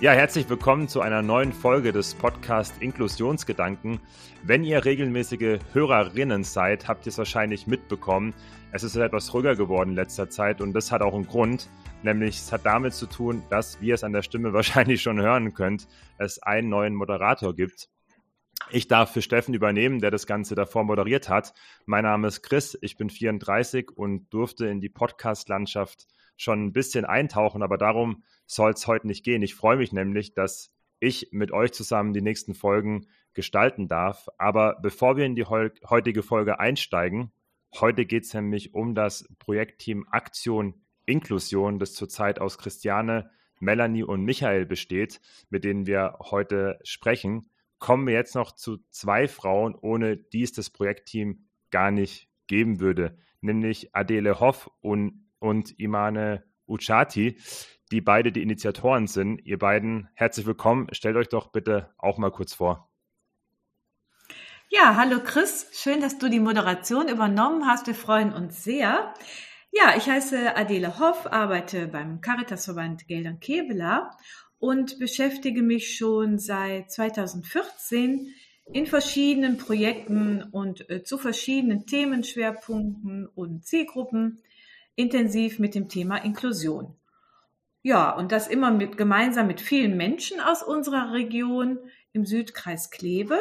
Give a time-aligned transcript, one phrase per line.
[0.00, 4.00] Ja, herzlich willkommen zu einer neuen Folge des Podcast Inklusionsgedanken.
[4.42, 8.32] Wenn ihr regelmäßige Hörerinnen seid, habt ihr es wahrscheinlich mitbekommen.
[8.72, 11.68] Es ist etwas ruhiger geworden in letzter Zeit und das hat auch einen Grund.
[12.02, 15.20] Nämlich es hat damit zu tun, dass, wie ihr es an der Stimme wahrscheinlich schon
[15.20, 15.86] hören könnt,
[16.16, 17.90] es einen neuen Moderator gibt.
[18.70, 21.52] Ich darf für Steffen übernehmen, der das Ganze davor moderiert hat.
[21.84, 26.06] Mein Name ist Chris, ich bin 34 und durfte in die Podcast-Landschaft
[26.38, 29.42] schon ein bisschen eintauchen, aber darum soll es heute nicht gehen.
[29.42, 34.28] Ich freue mich nämlich, dass ich mit euch zusammen die nächsten Folgen gestalten darf.
[34.38, 37.30] Aber bevor wir in die heutige Folge einsteigen,
[37.78, 40.74] heute geht es nämlich um das Projektteam Aktion
[41.06, 48.06] Inklusion, das zurzeit aus Christiane, Melanie und Michael besteht, mit denen wir heute sprechen, kommen
[48.06, 53.16] wir jetzt noch zu zwei Frauen, ohne die es das Projektteam gar nicht geben würde,
[53.40, 57.36] nämlich Adele Hoff und, und Imane Uchati
[57.90, 59.44] die beide die Initiatoren sind.
[59.44, 60.88] Ihr beiden, herzlich willkommen.
[60.92, 62.90] Stellt euch doch bitte auch mal kurz vor.
[64.68, 65.66] Ja, hallo Chris.
[65.72, 67.88] Schön, dass du die Moderation übernommen hast.
[67.88, 69.12] Wir freuen uns sehr.
[69.72, 74.10] Ja, ich heiße Adele Hoff, arbeite beim Caritasverband Geldern Kevela
[74.58, 78.32] und beschäftige mich schon seit 2014
[78.72, 84.40] in verschiedenen Projekten und äh, zu verschiedenen Themenschwerpunkten und Zielgruppen
[84.94, 86.99] intensiv mit dem Thema Inklusion.
[87.82, 91.78] Ja, und das immer mit, gemeinsam mit vielen Menschen aus unserer Region
[92.12, 93.38] im Südkreis Kleve.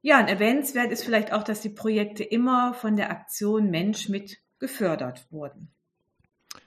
[0.00, 4.38] Ja, und erwähnenswert ist vielleicht auch, dass die Projekte immer von der Aktion Mensch mit
[4.58, 5.72] gefördert wurden.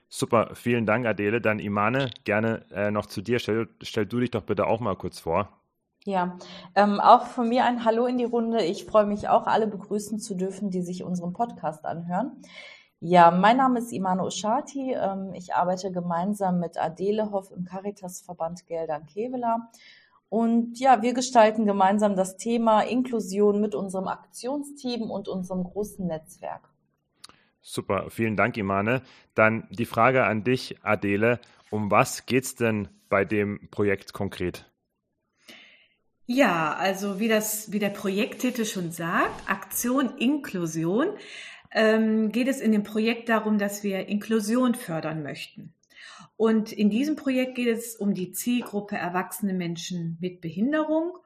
[0.08, 1.40] Super, vielen Dank, Adele.
[1.40, 3.40] Dann Imane, gerne äh, noch zu dir.
[3.40, 5.62] Stell, stell du dich doch bitte auch mal kurz vor.
[6.04, 6.38] Ja,
[6.76, 8.64] ähm, auch von mir ein Hallo in die Runde.
[8.64, 12.42] Ich freue mich auch, alle begrüßen zu dürfen, die sich unseren Podcast anhören.
[13.04, 14.94] Ja, mein Name ist Imano Ushati.
[14.94, 19.72] Ähm, ich arbeite gemeinsam mit Adele Hoff im Caritasverband Geldern Kevela.
[20.30, 26.70] Und ja, wir gestalten gemeinsam das Thema Inklusion mit unserem Aktionsteam und unserem großen Netzwerk.
[27.60, 29.02] Super, vielen Dank, Imane.
[29.34, 31.40] Dann die Frage an dich, Adele.
[31.72, 34.72] Um was geht es denn bei dem Projekt konkret?
[36.28, 41.08] Ja, also wie das, wie der Projekttitel schon sagt, Aktion Inklusion
[41.72, 45.74] ähm, geht es in dem Projekt darum, dass wir Inklusion fördern möchten.
[46.36, 51.18] Und in diesem Projekt geht es um die Zielgruppe erwachsene Menschen mit Behinderung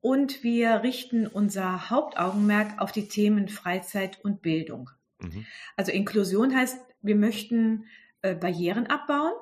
[0.00, 4.90] und wir richten unser Hauptaugenmerk auf die Themen Freizeit und Bildung.
[5.18, 5.44] Mhm.
[5.76, 7.86] Also Inklusion heißt, wir möchten
[8.22, 9.32] äh, Barrieren abbauen.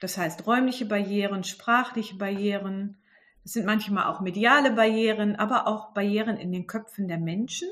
[0.00, 2.98] Das heißt räumliche Barrieren, sprachliche Barrieren.
[3.44, 7.68] Es sind manchmal auch mediale Barrieren, aber auch Barrieren in den Köpfen der Menschen.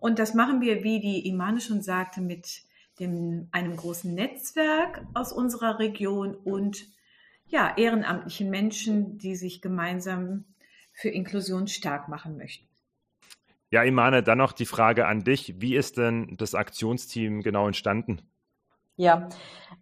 [0.00, 2.62] Und das machen wir, wie die Imane schon sagte, mit
[2.98, 6.86] dem, einem großen Netzwerk aus unserer Region und
[7.46, 10.44] ja, ehrenamtlichen Menschen, die sich gemeinsam
[10.92, 12.66] für Inklusion stark machen möchten.
[13.70, 15.60] Ja, Imane, dann noch die Frage an dich.
[15.60, 18.20] Wie ist denn das Aktionsteam genau entstanden?
[19.00, 19.30] Ja,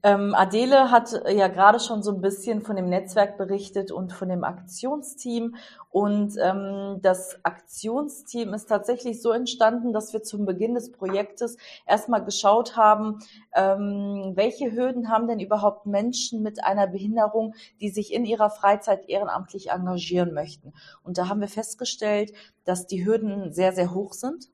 [0.05, 4.12] ähm, Adele hat äh, ja gerade schon so ein bisschen von dem Netzwerk berichtet und
[4.12, 5.56] von dem Aktionsteam.
[5.91, 12.25] Und ähm, das Aktionsteam ist tatsächlich so entstanden, dass wir zum Beginn des Projektes erstmal
[12.25, 13.19] geschaut haben,
[13.56, 19.09] ähm, welche Hürden haben denn überhaupt Menschen mit einer Behinderung, die sich in ihrer Freizeit
[19.09, 20.75] ehrenamtlich engagieren möchten.
[21.03, 22.33] Und da haben wir festgestellt,
[22.65, 24.49] dass die Hürden sehr, sehr hoch sind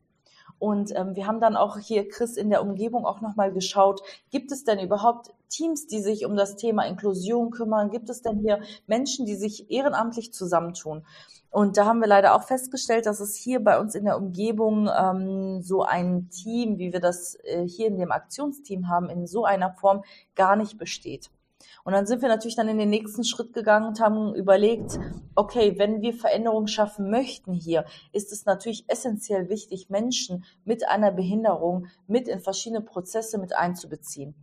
[0.64, 4.50] und ähm, wir haben dann auch hier, Chris, in der Umgebung auch nochmal geschaut, gibt
[4.50, 7.90] es denn überhaupt Teams, die sich um das Thema Inklusion kümmern?
[7.90, 11.04] Gibt es denn hier Menschen, die sich ehrenamtlich zusammentun?
[11.50, 14.88] Und da haben wir leider auch festgestellt, dass es hier bei uns in der Umgebung
[14.88, 19.44] ähm, so ein Team, wie wir das äh, hier in dem Aktionsteam haben, in so
[19.44, 20.02] einer Form
[20.34, 21.28] gar nicht besteht.
[21.84, 24.98] Und dann sind wir natürlich dann in den nächsten Schritt gegangen und haben überlegt,
[25.34, 31.12] okay, wenn wir Veränderungen schaffen möchten hier, ist es natürlich essentiell wichtig, Menschen mit einer
[31.12, 34.34] Behinderung mit in verschiedene Prozesse mit einzubeziehen.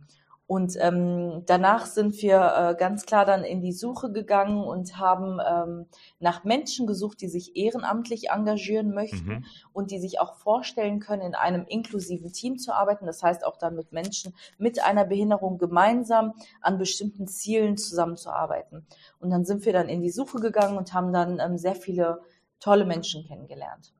[0.52, 5.38] Und ähm, danach sind wir äh, ganz klar dann in die Suche gegangen und haben
[5.40, 5.86] ähm,
[6.20, 9.44] nach Menschen gesucht, die sich ehrenamtlich engagieren möchten mhm.
[9.72, 13.06] und die sich auch vorstellen können, in einem inklusiven Team zu arbeiten.
[13.06, 18.84] Das heißt auch dann mit Menschen mit einer Behinderung gemeinsam an bestimmten Zielen zusammenzuarbeiten.
[19.20, 22.20] Und dann sind wir dann in die Suche gegangen und haben dann ähm, sehr viele
[22.60, 23.94] tolle Menschen kennengelernt.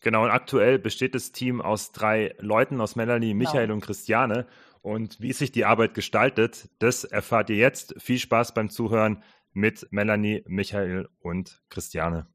[0.00, 3.38] Genau, und aktuell besteht das Team aus drei Leuten, aus Melanie, genau.
[3.38, 3.74] Michael genau.
[3.74, 4.46] und Christiane.
[4.84, 7.94] Und wie sich die Arbeit gestaltet, das erfahrt ihr jetzt.
[7.96, 9.22] Viel Spaß beim Zuhören
[9.54, 12.26] mit Melanie, Michael und Christiane.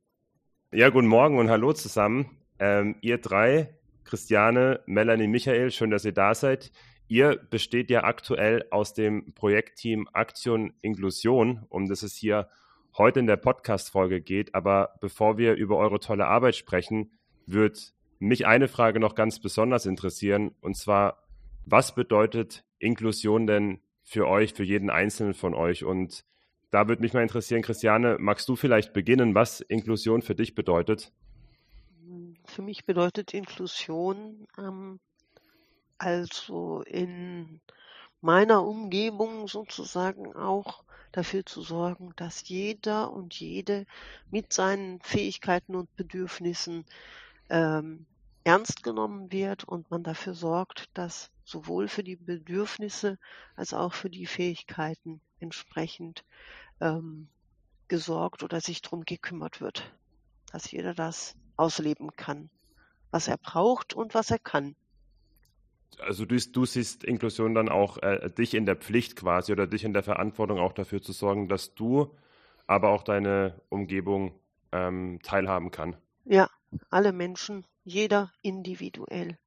[0.72, 2.40] Ja, guten Morgen und hallo zusammen.
[2.58, 6.72] Ähm, ihr drei, Christiane, Melanie, Michael, schön, dass ihr da seid.
[7.08, 12.50] Ihr besteht ja aktuell aus dem Projektteam Aktion Inklusion, um das es hier
[12.98, 14.56] heute in der Podcast-Folge geht.
[14.56, 17.12] Aber bevor wir über eure tolle Arbeit sprechen,
[17.46, 20.56] wird mich eine Frage noch ganz besonders interessieren.
[20.62, 21.29] Und zwar,
[21.72, 25.84] was bedeutet Inklusion denn für euch, für jeden Einzelnen von euch?
[25.84, 26.26] Und
[26.72, 31.12] da würde mich mal interessieren, Christiane, magst du vielleicht beginnen, was Inklusion für dich bedeutet?
[32.46, 35.00] Für mich bedeutet Inklusion ähm,
[35.98, 37.62] also in
[38.22, 43.86] meiner Umgebung sozusagen auch dafür zu sorgen, dass jeder und jede
[44.30, 46.86] mit seinen Fähigkeiten und Bedürfnissen
[47.50, 48.06] ähm,
[48.50, 53.20] ernst genommen wird und man dafür sorgt, dass sowohl für die Bedürfnisse
[53.56, 56.26] als auch für die Fähigkeiten entsprechend
[56.82, 57.28] ähm,
[57.88, 59.94] gesorgt oder sich drum gekümmert wird,
[60.52, 62.50] dass jeder das ausleben kann,
[63.12, 64.76] was er braucht und was er kann.
[66.00, 69.84] Also du, du siehst Inklusion dann auch äh, dich in der Pflicht quasi oder dich
[69.84, 72.16] in der Verantwortung auch dafür zu sorgen, dass du,
[72.66, 74.34] aber auch deine Umgebung
[74.72, 75.96] ähm, teilhaben kann.
[76.26, 76.50] Ja,
[76.90, 79.38] alle Menschen, jeder individuell.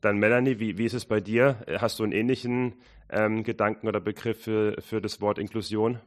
[0.00, 1.64] Dann Melanie, wie, wie ist es bei dir?
[1.78, 2.74] Hast du einen ähnlichen
[3.10, 6.00] ähm, Gedanken oder Begriff für, für das Wort Inklusion?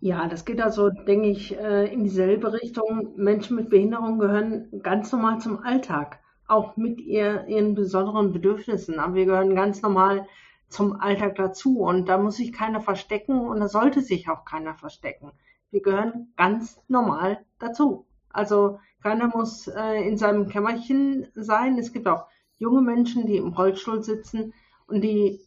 [0.00, 3.14] Ja, das geht also, denke ich, äh, in dieselbe Richtung.
[3.16, 6.18] Menschen mit Behinderung gehören ganz normal zum Alltag,
[6.48, 8.98] auch mit ihr, ihren besonderen Bedürfnissen.
[8.98, 10.26] Aber wir gehören ganz normal
[10.68, 14.74] zum Alltag dazu und da muss sich keiner verstecken und da sollte sich auch keiner
[14.74, 15.30] verstecken.
[15.70, 18.06] Wir gehören ganz normal dazu.
[18.32, 21.78] Also keiner muss äh, in seinem Kämmerchen sein.
[21.78, 22.26] Es gibt auch
[22.58, 24.54] junge Menschen, die im Rollstuhl sitzen
[24.86, 25.40] und die,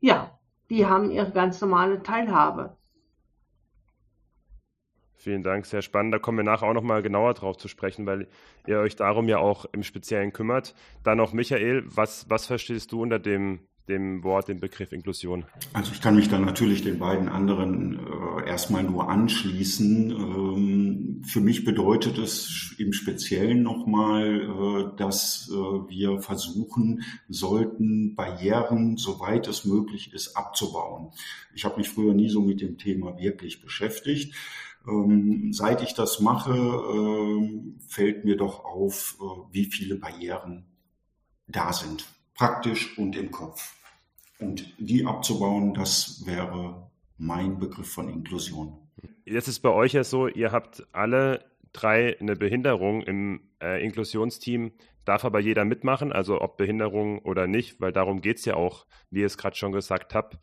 [0.00, 0.38] ja,
[0.70, 2.76] die haben ihre ganz normale Teilhabe.
[5.14, 6.12] Vielen Dank, sehr spannend.
[6.12, 8.26] Da kommen wir nachher auch nochmal genauer drauf zu sprechen, weil
[8.66, 10.74] ihr euch darum ja auch im Speziellen kümmert.
[11.04, 15.44] Dann noch Michael, was, was verstehst du unter dem dem Wort, dem Begriff Inklusion?
[15.72, 20.10] Also ich kann mich dann natürlich den beiden anderen äh, erstmal nur anschließen.
[20.10, 28.96] Ähm, für mich bedeutet es im Speziellen nochmal, äh, dass äh, wir versuchen sollten, Barrieren,
[28.96, 31.10] soweit es möglich ist, abzubauen.
[31.54, 34.34] Ich habe mich früher nie so mit dem Thema wirklich beschäftigt.
[34.86, 40.66] Ähm, seit ich das mache, äh, fällt mir doch auf, äh, wie viele Barrieren
[41.46, 43.74] da sind praktisch und im Kopf.
[44.38, 48.76] Und die abzubauen, das wäre mein Begriff von Inklusion.
[49.24, 54.72] Jetzt ist bei euch ja so, ihr habt alle drei eine Behinderung im äh, Inklusionsteam.
[55.04, 58.86] Darf aber jeder mitmachen, also ob Behinderung oder nicht, weil darum geht es ja auch,
[59.10, 60.38] wie ihr es gerade schon gesagt habt.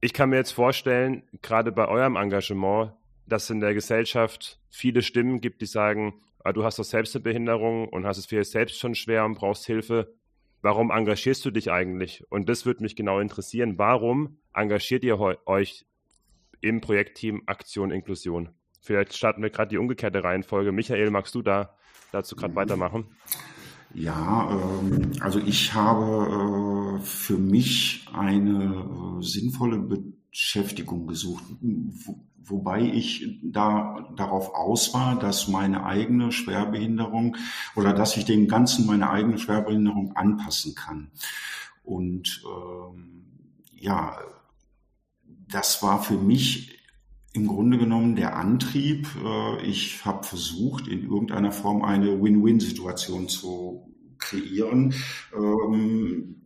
[0.00, 2.92] Ich kann mir jetzt vorstellen, gerade bei eurem Engagement,
[3.26, 7.14] dass es in der Gesellschaft viele Stimmen gibt, die sagen, ah, du hast doch selbst
[7.14, 10.14] eine Behinderung und hast es für dich selbst schon schwer und brauchst Hilfe
[10.62, 12.24] warum engagierst du dich eigentlich?
[12.30, 13.78] Und das würde mich genau interessieren.
[13.78, 15.86] Warum engagiert ihr euch
[16.60, 18.50] im Projektteam Aktion Inklusion?
[18.80, 20.72] Vielleicht starten wir gerade die umgekehrte Reihenfolge.
[20.72, 21.76] Michael, magst du da
[22.12, 23.06] dazu gerade weitermachen?
[23.92, 29.78] Ja, ähm, also ich habe äh, für mich eine äh, sinnvolle
[30.30, 37.36] Beschäftigung gesucht, wo, wobei ich da darauf aus war, dass meine eigene Schwerbehinderung
[37.76, 41.10] oder dass ich dem Ganzen meine eigene Schwerbehinderung anpassen kann.
[41.82, 43.24] Und ähm,
[43.72, 44.16] ja,
[45.48, 46.78] das war für mich
[47.32, 49.08] im Grunde genommen der Antrieb.
[49.24, 54.94] Äh, ich habe versucht, in irgendeiner Form eine Win-Win-Situation zu kreieren,
[55.34, 56.42] ähm,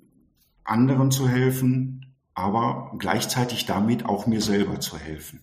[0.64, 1.93] anderen zu helfen,
[2.34, 5.40] aber gleichzeitig damit auch mir selber zu helfen.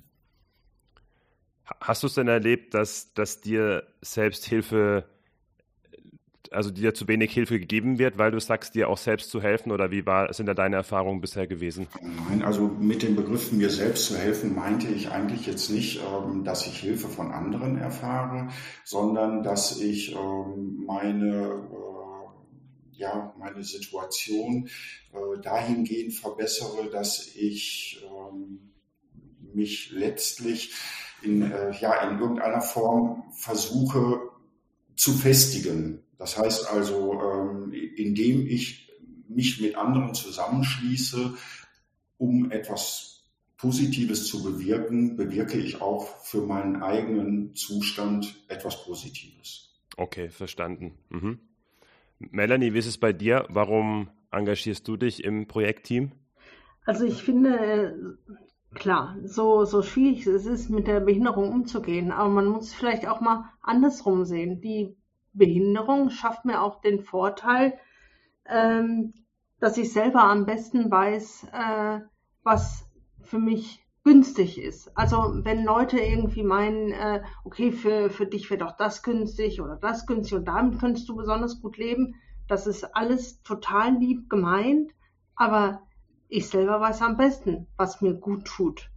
[1.79, 5.05] Hast du es denn erlebt, dass, dass dir selbst Hilfe,
[6.51, 9.71] also dir zu wenig Hilfe gegeben wird, weil du sagst, dir auch selbst zu helfen?
[9.71, 11.87] Oder wie war, sind da deine Erfahrungen bisher gewesen?
[12.01, 16.43] Nein, also mit dem Begriff mir selbst zu helfen meinte ich eigentlich jetzt nicht, ähm,
[16.43, 18.49] dass ich Hilfe von anderen erfahre,
[18.83, 21.69] sondern dass ich ähm, meine
[23.01, 24.69] ja, meine Situation
[25.11, 28.71] äh, dahingehend verbessere, dass ich ähm,
[29.53, 30.73] mich letztlich
[31.23, 34.21] in, äh, ja, in irgendeiner Form versuche
[34.95, 36.03] zu festigen.
[36.17, 38.89] Das heißt also, ähm, indem ich
[39.27, 41.33] mich mit anderen zusammenschließe,
[42.17, 43.23] um etwas
[43.57, 49.71] Positives zu bewirken, bewirke ich auch für meinen eigenen Zustand etwas Positives.
[49.97, 50.97] Okay, verstanden.
[51.09, 51.39] Mhm.
[52.31, 53.45] Melanie, wie ist es bei dir?
[53.49, 56.11] Warum engagierst du dich im Projektteam?
[56.85, 58.17] Also ich finde,
[58.73, 63.19] Klar, so, so schwierig es ist, mit der Behinderung umzugehen, aber man muss vielleicht auch
[63.19, 64.61] mal andersrum sehen.
[64.61, 64.95] Die
[65.33, 67.77] Behinderung schafft mir auch den Vorteil,
[68.45, 69.13] ähm,
[69.59, 71.99] dass ich selber am besten weiß, äh,
[72.43, 72.89] was
[73.21, 74.95] für mich günstig ist.
[74.97, 79.75] Also wenn Leute irgendwie meinen, äh, okay, für, für dich wäre doch das günstig oder
[79.75, 82.15] das günstig und damit könntest du besonders gut leben,
[82.47, 84.91] das ist alles total lieb gemeint,
[85.35, 85.83] aber
[86.27, 88.89] ich selber weiß am besten, was mir gut tut.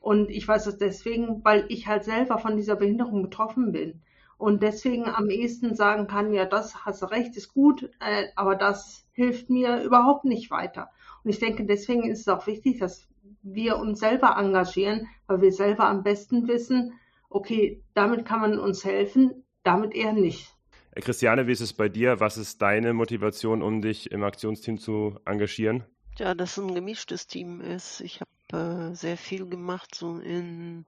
[0.00, 4.02] Und ich weiß es deswegen, weil ich halt selber von dieser Behinderung betroffen bin.
[4.38, 8.54] Und deswegen am ehesten sagen kann, ja, das hast du recht, ist gut, äh, aber
[8.54, 10.90] das hilft mir überhaupt nicht weiter.
[11.22, 13.09] Und ich denke, deswegen ist es auch wichtig, dass
[13.42, 16.92] wir uns selber engagieren, weil wir selber am besten wissen,
[17.28, 20.54] okay, damit kann man uns helfen, damit eher nicht.
[20.92, 22.20] Äh, Christiane, wie ist es bei dir?
[22.20, 25.84] Was ist deine Motivation, um dich im Aktionsteam zu engagieren?
[26.18, 28.00] Ja, dass es ein gemischtes Team ist.
[28.00, 30.84] Ich habe äh, sehr viel gemacht, so im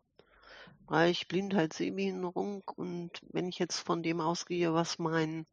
[0.87, 2.65] Bereich Blindheit, Sehbehinderung.
[2.77, 5.47] Und wenn ich jetzt von dem ausgehe, was mein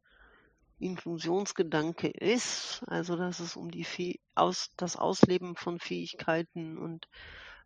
[0.80, 7.08] Inklusionsgedanke ist, also dass es um die Fäh aus, das Ausleben von Fähigkeiten und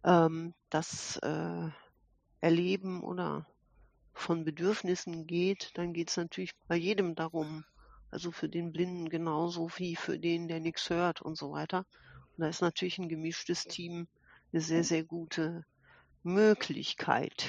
[0.04, 1.68] ähm, das äh,
[2.40, 3.47] Erleben oder
[4.12, 7.64] von Bedürfnissen geht, dann geht es natürlich bei jedem darum.
[8.11, 11.78] Also für den Blinden genauso wie für den, der nichts hört und so weiter.
[12.37, 14.06] Und da ist natürlich ein gemischtes Team
[14.52, 15.64] eine sehr, sehr gute
[16.23, 17.44] Möglichkeit.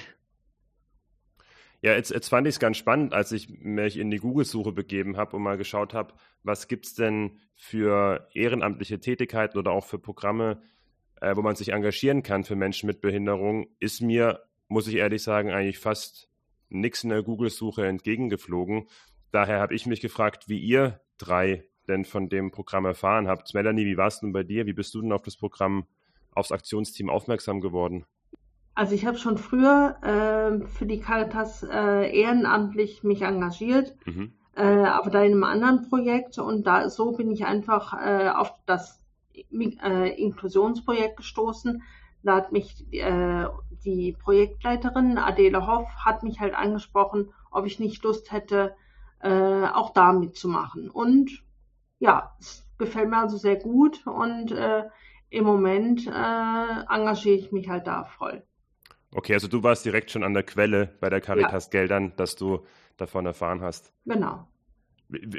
[1.85, 5.17] Ja, jetzt, jetzt fand ich es ganz spannend, als ich mich in die Google-Suche begeben
[5.17, 9.99] habe und mal geschaut habe, was gibt es denn für ehrenamtliche Tätigkeiten oder auch für
[9.99, 10.63] Programme,
[11.21, 15.21] äh, wo man sich engagieren kann für Menschen mit Behinderung, ist mir, muss ich ehrlich
[15.21, 16.27] sagen, eigentlich fast
[16.69, 18.87] nichts in der Google-Suche entgegengeflogen.
[19.29, 23.53] Daher habe ich mich gefragt, wie ihr drei denn von dem Programm erfahren habt.
[23.53, 24.65] Melanie, wie war es denn bei dir?
[24.65, 25.85] Wie bist du denn auf das Programm,
[26.31, 28.07] aufs Aktionsteam aufmerksam geworden?
[28.75, 34.33] Also ich habe schon früher äh, für die Caritas äh, ehrenamtlich mich engagiert, mhm.
[34.53, 38.53] äh, aber da in einem anderen Projekt und da so bin ich einfach äh, auf
[38.65, 39.01] das
[39.53, 41.83] äh, Inklusionsprojekt gestoßen.
[42.23, 43.45] Da hat mich äh,
[43.85, 48.75] die Projektleiterin Adele Hoff hat mich halt angesprochen, ob ich nicht Lust hätte,
[49.21, 50.89] äh, auch da mitzumachen.
[50.89, 51.43] Und
[51.99, 54.83] ja, es gefällt mir also sehr gut und äh,
[55.29, 58.43] im Moment äh, engagiere ich mich halt da voll.
[59.15, 61.71] Okay, also du warst direkt schon an der Quelle bei der Caritas ja.
[61.71, 62.65] Geldern, dass du
[62.97, 63.93] davon erfahren hast.
[64.05, 64.45] Genau.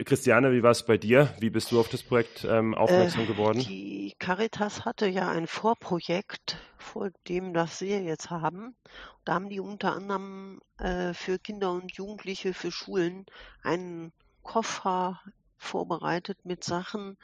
[0.05, 1.35] Christiane, wie war es bei dir?
[1.41, 3.59] Wie bist du auf das Projekt ähm, aufmerksam äh, geworden?
[3.59, 8.77] Die Caritas hatte ja ein Vorprojekt vor dem, das wir jetzt haben.
[9.25, 13.27] Da haben die unter anderem äh, für Kinder und Jugendliche, für Schulen
[13.63, 15.21] einen Koffer
[15.59, 17.19] vorbereitet mit Sachen,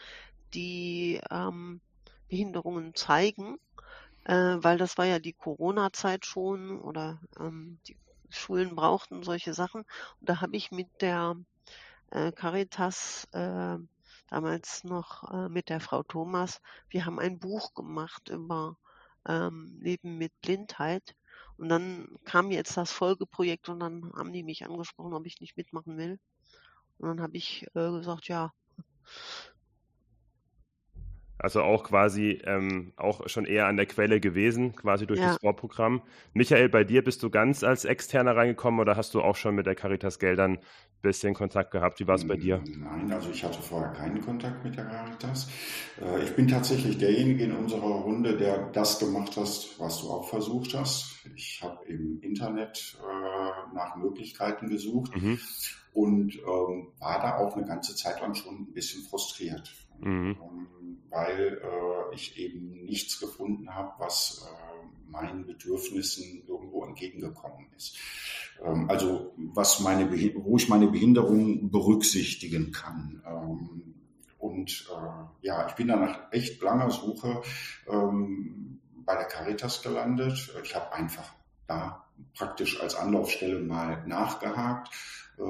[0.52, 1.80] die ähm,
[2.28, 3.58] Behinderungen zeigen
[4.24, 7.96] äh, weil das war ja die Corona-Zeit schon oder ähm, die
[8.30, 9.82] Schulen brauchten solche Sachen.
[10.20, 11.36] Und da habe ich mit der
[12.10, 13.76] äh, Caritas äh,
[14.28, 18.76] damals noch äh, mit der Frau Thomas, wir haben ein Buch gemacht über
[19.26, 21.14] ähm, Leben mit Blindheit.
[21.58, 25.56] Und dann kam jetzt das Folgeprojekt und dann haben die mich angesprochen, ob ich nicht
[25.56, 26.18] mitmachen will.
[26.98, 28.52] Und dann habe ich äh, gesagt, ja,
[31.38, 35.28] also auch quasi ähm, auch schon eher an der Quelle gewesen, quasi durch ja.
[35.28, 36.02] das Vorprogramm.
[36.34, 39.66] Michael, bei dir bist du ganz als Externer reingekommen oder hast du auch schon mit
[39.66, 40.58] der Caritas Geldern ein
[41.02, 41.98] bisschen Kontakt gehabt?
[41.98, 42.62] Wie war es bei dir?
[42.64, 45.48] Nein, also ich hatte vorher keinen Kontakt mit der Caritas.
[46.00, 50.28] Äh, ich bin tatsächlich derjenige in unserer Runde, der das gemacht hat, was du auch
[50.28, 51.26] versucht hast.
[51.34, 55.40] Ich habe im Internet äh, nach Möglichkeiten gesucht mhm.
[55.92, 59.72] und ähm, war da auch eine ganze Zeit lang schon ein bisschen frustriert.
[60.00, 60.36] Mhm.
[61.12, 67.98] Weil äh, ich eben nichts gefunden habe, was äh, meinen Bedürfnissen irgendwo entgegengekommen ist.
[68.64, 73.22] Ähm, also was meine, wo ich meine Behinderung berücksichtigen kann.
[73.26, 73.94] Ähm,
[74.38, 77.42] und äh, ja, ich bin dann nach echt langer Suche
[77.88, 80.52] ähm, bei der Caritas gelandet.
[80.64, 81.32] Ich habe einfach
[81.66, 82.04] da
[82.34, 84.90] praktisch als Anlaufstelle mal nachgehakt,
[85.38, 85.42] äh,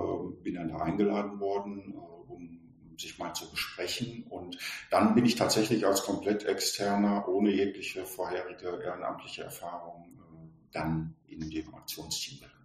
[0.43, 2.62] bin dann da eingeladen worden, äh, um
[2.99, 4.25] sich mal zu besprechen.
[4.29, 4.59] Und
[4.91, 11.51] dann bin ich tatsächlich als komplett externer, ohne jegliche vorherige ehrenamtliche Erfahrung, äh, dann in
[11.51, 12.59] dem Aktionsteam gelandet.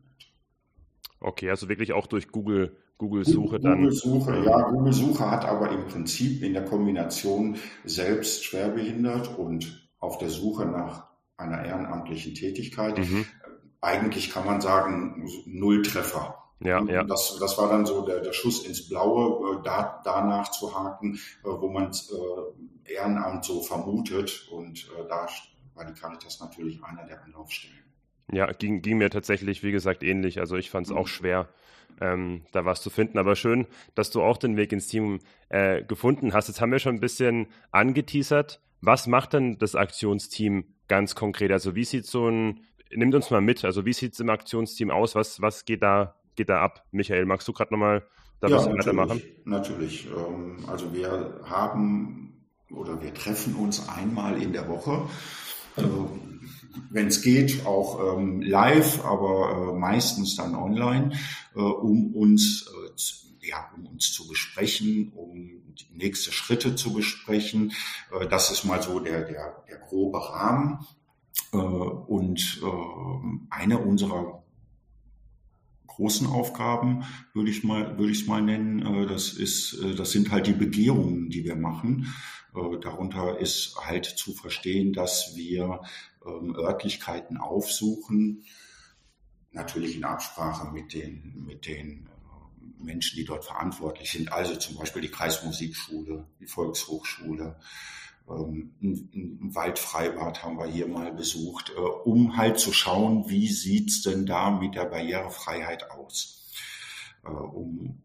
[1.19, 3.77] Okay, also wirklich auch durch Google Google-Suche dann.
[3.77, 10.29] Google-Suche, ja, Google-Suche hat aber im Prinzip in der Kombination selbst schwerbehindert und auf der
[10.29, 11.07] Suche nach
[11.37, 12.97] einer ehrenamtlichen Tätigkeit.
[12.97, 13.25] Mhm.
[13.81, 16.46] Eigentlich kann man sagen, null Treffer.
[16.59, 17.03] Ja, ja.
[17.03, 21.15] Das, das war dann so der, der Schuss ins Blaue, äh, da, danach zu haken,
[21.43, 24.47] äh, wo man äh, Ehrenamt so vermutet.
[24.51, 25.27] Und äh, da
[25.75, 27.77] war die Caritas natürlich einer der Anlaufstellen.
[28.31, 30.39] Ja, ging, ging mir tatsächlich, wie gesagt, ähnlich.
[30.39, 30.97] Also ich fand es mhm.
[30.97, 31.47] auch schwer,
[32.01, 33.19] ähm, da was zu finden.
[33.19, 36.47] Aber schön, dass du auch den Weg ins Team äh, gefunden hast.
[36.47, 41.51] Jetzt haben wir schon ein bisschen angeteasert, Was macht denn das Aktionsteam ganz konkret?
[41.51, 42.61] Also wie sieht so ein,
[42.91, 45.15] nimmt uns mal mit, also wie sieht es im Aktionsteam aus?
[45.15, 46.85] Was, was geht da, geht da ab?
[46.91, 48.07] Michael, magst du gerade nochmal
[48.39, 49.21] da ja, bisschen weitermachen?
[49.43, 50.07] Natürlich.
[50.07, 55.09] Ähm, also wir haben oder wir treffen uns einmal in der Woche.
[55.75, 56.17] Also,
[56.89, 61.11] wenn es geht, auch ähm, live, aber äh, meistens dann online,
[61.55, 67.71] äh, um uns äh, ja, um uns zu besprechen, um die nächsten Schritte zu besprechen.
[68.29, 70.85] Das ist mal so der, der, der grobe Rahmen.
[71.51, 74.43] Und äh, eine unserer
[75.97, 79.07] großen Aufgaben, würde ich mal, würde ich es mal nennen.
[79.07, 82.13] Das ist, das sind halt die Begehungen, die wir machen.
[82.81, 85.81] Darunter ist halt zu verstehen, dass wir
[86.25, 88.43] ähm, Örtlichkeiten aufsuchen,
[89.51, 92.09] natürlich in Absprache mit den, mit den
[92.79, 97.59] Menschen, die dort verantwortlich sind, also zum Beispiel die Kreismusikschule, die Volkshochschule,
[98.29, 104.25] ein Waldfreibad haben wir hier mal besucht, äh, um halt zu schauen, wie sieht's denn
[104.25, 106.51] da mit der Barrierefreiheit aus,
[107.23, 108.01] äh, um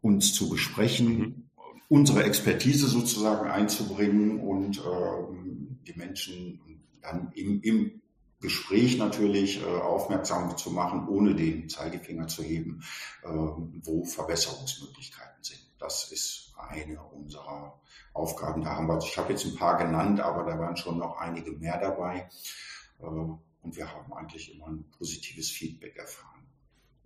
[0.00, 1.42] uns zu besprechen, mhm.
[1.88, 6.60] unsere Expertise sozusagen einzubringen und ähm, die Menschen
[7.00, 8.02] dann im, im
[8.40, 12.82] Gespräch natürlich äh, aufmerksam zu machen, ohne den Zeigefinger zu heben,
[13.22, 15.60] äh, wo Verbesserungsmöglichkeiten sind.
[15.78, 17.80] Das ist eine unserer
[18.12, 18.62] Aufgaben.
[18.62, 21.52] Da haben wir, ich habe jetzt ein paar genannt, aber da waren schon noch einige
[21.52, 22.28] mehr dabei.
[23.00, 26.34] Äh, und wir haben eigentlich immer ein positives Feedback erfahren.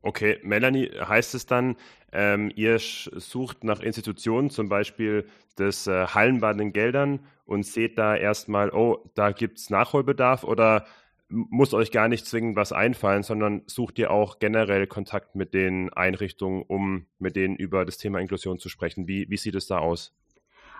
[0.03, 1.77] Okay, Melanie, heißt es dann,
[2.13, 8.17] ähm, ihr sucht nach Institutionen, zum Beispiel des äh, Hallenbad in Geldern und seht da
[8.17, 10.87] erstmal, oh, da gibt es Nachholbedarf oder
[11.29, 15.93] muss euch gar nicht zwingend was einfallen, sondern sucht ihr auch generell Kontakt mit den
[15.93, 19.07] Einrichtungen, um mit denen über das Thema Inklusion zu sprechen.
[19.07, 20.15] Wie, wie sieht es da aus?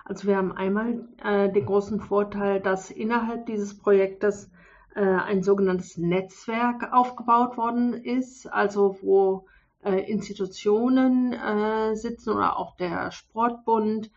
[0.05, 4.49] Also wir haben einmal äh, den großen Vorteil, dass innerhalb dieses Projektes
[4.95, 9.45] äh, ein sogenanntes Netzwerk aufgebaut worden ist, also wo
[9.83, 14.09] äh, Institutionen äh, sitzen oder auch der Sportbund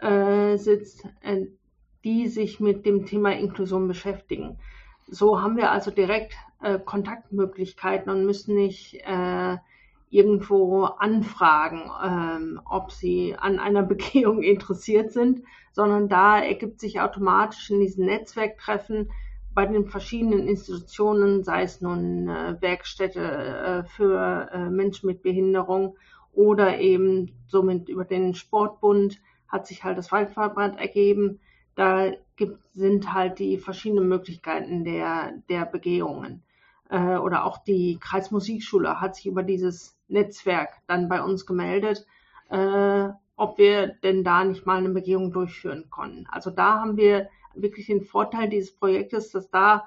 [0.00, 1.46] äh, sitzt, äh,
[2.04, 4.58] die sich mit dem Thema Inklusion beschäftigen.
[5.10, 9.56] So haben wir also direkt äh, Kontaktmöglichkeiten und müssen nicht äh,
[10.10, 15.42] irgendwo anfragen, ähm, ob sie an einer Begehung interessiert sind,
[15.72, 19.10] sondern da ergibt sich automatisch in diesen Netzwerktreffen
[19.54, 25.96] bei den verschiedenen Institutionen, sei es nun äh, Werkstätte äh, für äh, Menschen mit Behinderung
[26.32, 31.40] oder eben somit über den Sportbund hat sich halt das Waldverband ergeben,
[31.74, 36.42] da gibt, sind halt die verschiedenen Möglichkeiten der, der Begehungen.
[36.88, 42.06] Äh, oder auch die Kreismusikschule hat sich über dieses Netzwerk dann bei uns gemeldet,
[42.48, 46.26] äh, ob wir denn da nicht mal eine Begehung durchführen konnten.
[46.30, 49.86] Also da haben wir wirklich den Vorteil dieses Projektes, dass da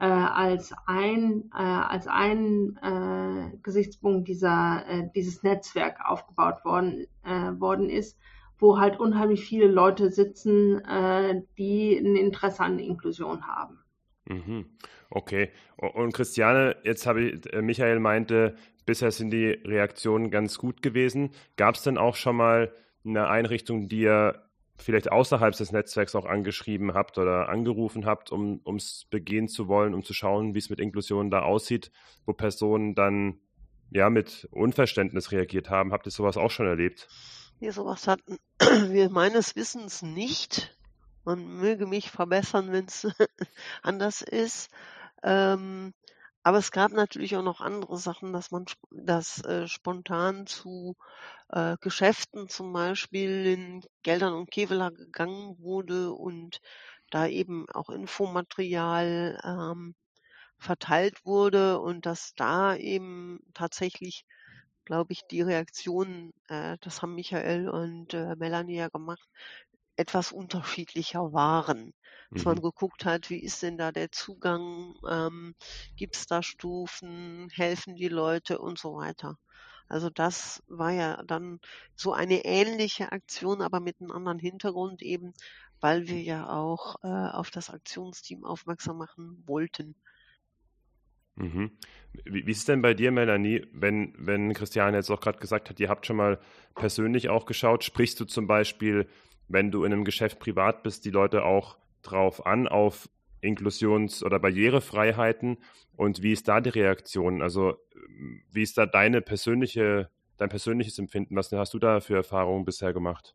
[0.00, 7.60] äh, als ein, äh, als ein äh, Gesichtspunkt dieser, äh, dieses Netzwerk aufgebaut worden, äh,
[7.60, 8.18] worden ist
[8.62, 13.80] wo halt unheimlich viele Leute sitzen, äh, die ein Interesse an Inklusion haben.
[14.26, 14.66] Mhm.
[15.10, 15.50] Okay.
[15.76, 18.54] Und Christiane, jetzt habe ich, äh, Michael meinte,
[18.86, 21.30] bisher sind die Reaktionen ganz gut gewesen.
[21.56, 22.72] Gab es denn auch schon mal
[23.04, 24.40] eine Einrichtung, die ihr
[24.76, 29.92] vielleicht außerhalb des Netzwerks auch angeschrieben habt oder angerufen habt, um es begehen zu wollen,
[29.92, 31.90] um zu schauen, wie es mit Inklusion da aussieht,
[32.26, 33.40] wo Personen dann
[33.90, 35.92] ja mit Unverständnis reagiert haben?
[35.92, 37.08] Habt ihr sowas auch schon erlebt?
[37.62, 38.38] Wir sowas hatten
[38.90, 40.76] wir meines Wissens nicht.
[41.22, 43.06] Man möge mich verbessern, wenn es
[43.82, 44.68] anders ist.
[45.22, 45.94] Ähm,
[46.42, 50.96] aber es gab natürlich auch noch andere Sachen, dass man dass äh, spontan zu
[51.50, 56.60] äh, Geschäften zum Beispiel in Geldern und Kevela gegangen wurde und
[57.12, 59.94] da eben auch Infomaterial ähm,
[60.58, 64.26] verteilt wurde und dass da eben tatsächlich
[64.84, 69.28] glaube ich, die Reaktionen, äh, das haben Michael und äh, Melanie ja gemacht,
[69.96, 71.92] etwas unterschiedlicher waren.
[72.30, 72.52] Dass mhm.
[72.52, 75.54] man geguckt hat, wie ist denn da der Zugang, ähm,
[75.96, 79.38] gibt es da Stufen, helfen die Leute und so weiter.
[79.88, 81.60] Also das war ja dann
[81.94, 85.34] so eine ähnliche Aktion, aber mit einem anderen Hintergrund eben,
[85.80, 89.94] weil wir ja auch äh, auf das Aktionsteam aufmerksam machen wollten.
[91.36, 91.70] Mhm.
[92.24, 95.70] Wie, wie ist es denn bei dir, Melanie, wenn, wenn Christiane jetzt auch gerade gesagt
[95.70, 96.38] hat, ihr habt schon mal
[96.74, 99.08] persönlich auch geschaut, sprichst du zum Beispiel,
[99.48, 103.08] wenn du in einem Geschäft privat bist, die Leute auch drauf an, auf
[103.40, 105.58] Inklusions- oder Barrierefreiheiten
[105.96, 107.42] und wie ist da die Reaktion?
[107.42, 107.76] Also
[108.50, 111.36] wie ist da deine persönliche, dein persönliches Empfinden?
[111.36, 113.34] Was hast du da für Erfahrungen bisher gemacht?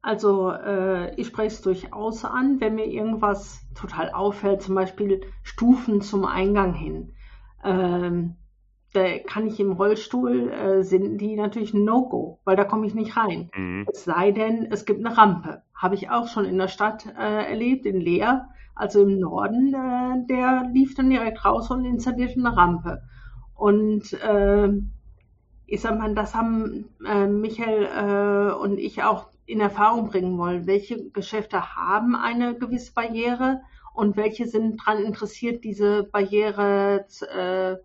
[0.00, 6.00] Also äh, ich spreche es durchaus an, wenn mir irgendwas total auffällt, zum Beispiel Stufen
[6.00, 7.14] zum Eingang hin.
[7.64, 8.36] Ähm,
[8.94, 12.94] da kann ich im Rollstuhl, äh, sind die natürlich ein No-Go, weil da komme ich
[12.94, 13.50] nicht rein.
[13.54, 13.86] Mhm.
[13.92, 15.62] Es sei denn, es gibt eine Rampe.
[15.74, 20.26] Habe ich auch schon in der Stadt äh, erlebt, in Leer, also im Norden, äh,
[20.26, 23.02] der lief dann direkt raus und installierte eine Rampe.
[23.54, 24.70] Und äh,
[25.66, 30.66] ich sag mal, das haben äh, Michael äh, und ich auch in Erfahrung bringen wollen.
[30.66, 33.60] Welche Geschäfte haben eine gewisse Barriere
[33.98, 37.82] und welche sind daran interessiert, diese Barriere äh,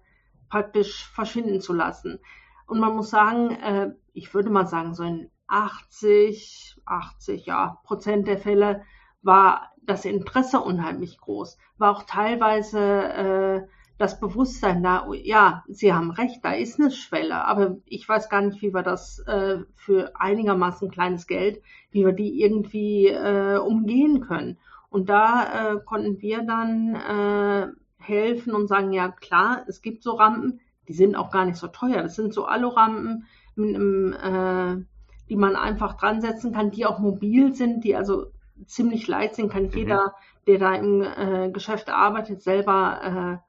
[0.47, 2.19] praktisch verschwinden zu lassen.
[2.67, 8.27] Und man muss sagen, äh, ich würde mal sagen, so in 80, 80 ja, Prozent
[8.27, 8.83] der Fälle
[9.23, 16.11] war das Interesse unheimlich groß, war auch teilweise äh, das Bewusstsein da, ja, Sie haben
[16.11, 20.11] recht, da ist eine Schwelle, aber ich weiß gar nicht, wie wir das äh, für
[20.15, 24.59] einigermaßen kleines Geld, wie wir die irgendwie äh, umgehen können.
[24.93, 30.11] Und da äh, konnten wir dann äh, helfen und sagen, ja klar, es gibt so
[30.11, 32.03] Rampen, die sind auch gar nicht so teuer.
[32.03, 33.25] Das sind so Alurampen,
[33.55, 34.85] mit einem, äh,
[35.29, 38.27] die man einfach dran setzen kann, die auch mobil sind, die also
[38.67, 39.71] ziemlich leicht sind, kann mhm.
[39.73, 40.13] jeder,
[40.45, 43.41] der da im äh, Geschäft arbeitet, selber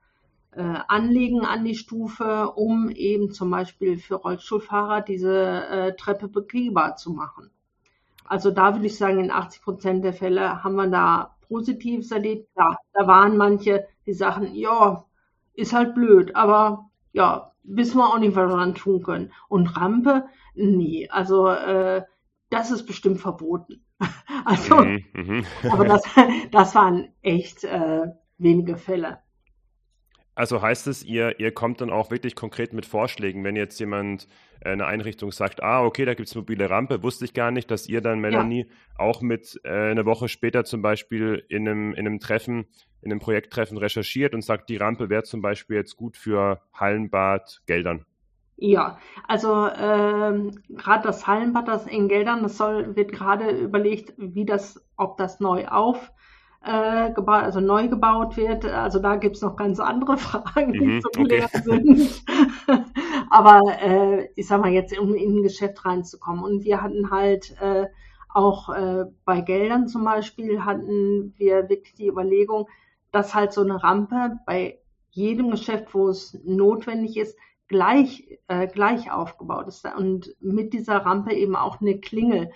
[0.54, 6.28] äh, äh, anlegen an die Stufe, um eben zum Beispiel für Rollstuhlfahrer diese äh, Treppe
[6.28, 7.50] begehbar zu machen.
[8.24, 12.48] Also da würde ich sagen, in 80 Prozent der Fälle haben wir da Positives erlebt.
[12.56, 15.04] Ja, da waren manche, die sagen, ja,
[15.54, 19.32] ist halt blöd, aber ja, wissen wir auch nicht, was wir dran tun können.
[19.48, 22.02] Und Rampe, nee, also äh,
[22.50, 23.84] das ist bestimmt verboten.
[24.44, 25.46] also, mhm, mhm.
[25.70, 26.02] aber das,
[26.50, 28.06] das waren echt äh,
[28.38, 29.18] wenige Fälle.
[30.34, 34.26] Also heißt es, ihr, ihr kommt dann auch wirklich konkret mit Vorschlägen, wenn jetzt jemand
[34.60, 37.70] äh, eine Einrichtung sagt, ah, okay, da gibt es mobile Rampe, wusste ich gar nicht,
[37.70, 38.66] dass ihr dann, Melanie, ja.
[38.98, 42.66] auch mit äh, eine Woche später zum Beispiel in einem, in einem Treffen,
[43.00, 47.62] in einem Projekttreffen recherchiert und sagt, die Rampe wäre zum Beispiel jetzt gut für Hallenbad
[47.66, 48.04] Geldern.
[48.56, 54.44] Ja, also ähm, gerade das Hallenbad, das in Geldern, das soll, wird gerade überlegt, wie
[54.44, 56.12] das, ob das neu auf
[56.64, 58.64] äh, gebaut, also neu gebaut wird.
[58.64, 61.62] Also da gibt's noch ganz andere Fragen, die mhm, zu klären okay.
[61.62, 62.24] sind.
[63.30, 66.44] Aber äh, ich sag mal jetzt, um in ein Geschäft reinzukommen.
[66.44, 67.86] Und wir hatten halt äh,
[68.28, 72.68] auch äh, bei Geldern zum Beispiel hatten wir wirklich die Überlegung,
[73.12, 74.78] dass halt so eine Rampe bei
[75.10, 81.32] jedem Geschäft, wo es notwendig ist, gleich, äh, gleich aufgebaut ist und mit dieser Rampe
[81.32, 82.50] eben auch eine Klingel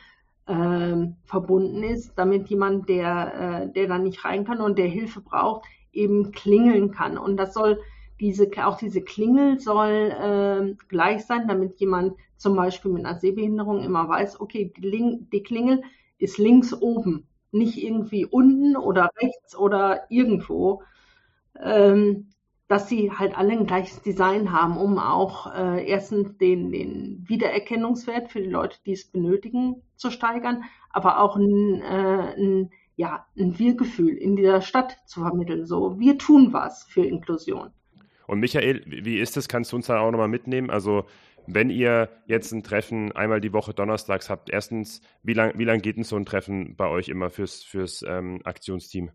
[0.48, 5.20] äh, verbunden ist, damit jemand, der, äh, der da nicht rein kann und der Hilfe
[5.20, 7.18] braucht, eben klingeln kann.
[7.18, 7.78] Und das soll
[8.20, 13.82] diese, auch diese Klingel soll äh, gleich sein, damit jemand zum Beispiel mit einer Sehbehinderung
[13.82, 15.82] immer weiß, okay, die, die Klingel
[16.18, 20.82] ist links oben, nicht irgendwie unten oder rechts oder irgendwo.
[21.60, 22.28] Ähm,
[22.68, 28.30] dass sie halt alle ein gleiches Design haben, um auch äh, erstens den, den Wiedererkennungswert
[28.30, 33.58] für die Leute, die es benötigen, zu steigern, aber auch ein, äh, ein, ja, ein
[33.58, 35.64] Wir-Gefühl in dieser Stadt zu vermitteln.
[35.64, 37.70] So, wir tun was für Inklusion.
[38.26, 39.48] Und Michael, wie ist das?
[39.48, 40.68] Kannst du uns da auch nochmal mitnehmen?
[40.68, 41.06] Also,
[41.46, 45.80] wenn ihr jetzt ein Treffen einmal die Woche donnerstags habt, erstens, wie lange wie lang
[45.80, 49.12] geht denn so ein Treffen bei euch immer fürs, fürs ähm, Aktionsteam?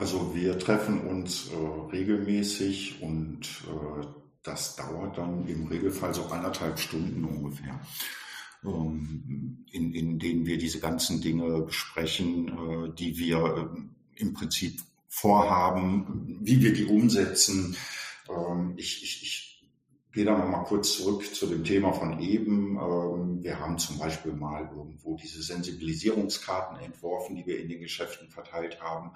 [0.00, 4.06] Also wir treffen uns äh, regelmäßig und äh,
[4.42, 7.78] das dauert dann im Regelfall so anderthalb Stunden ungefähr,
[8.64, 13.68] ähm, in, in denen wir diese ganzen Dinge besprechen, äh, die wir
[14.16, 17.76] äh, im Prinzip vorhaben, wie wir die umsetzen.
[18.30, 19.49] Ähm, ich, ich, ich
[20.12, 22.76] gehe da nochmal kurz zurück zu dem Thema von eben.
[22.76, 28.28] Ähm, wir haben zum Beispiel mal irgendwo diese Sensibilisierungskarten entworfen, die wir in den Geschäften
[28.28, 29.12] verteilt haben.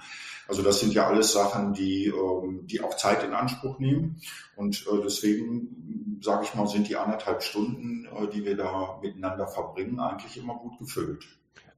[0.47, 4.21] Also das sind ja alles Sachen, die, ähm, die auch Zeit in Anspruch nehmen.
[4.55, 9.49] Und äh, deswegen, sage ich mal, sind die anderthalb Stunden, äh, die wir da miteinander
[9.49, 11.27] verbringen, eigentlich immer gut gefüllt.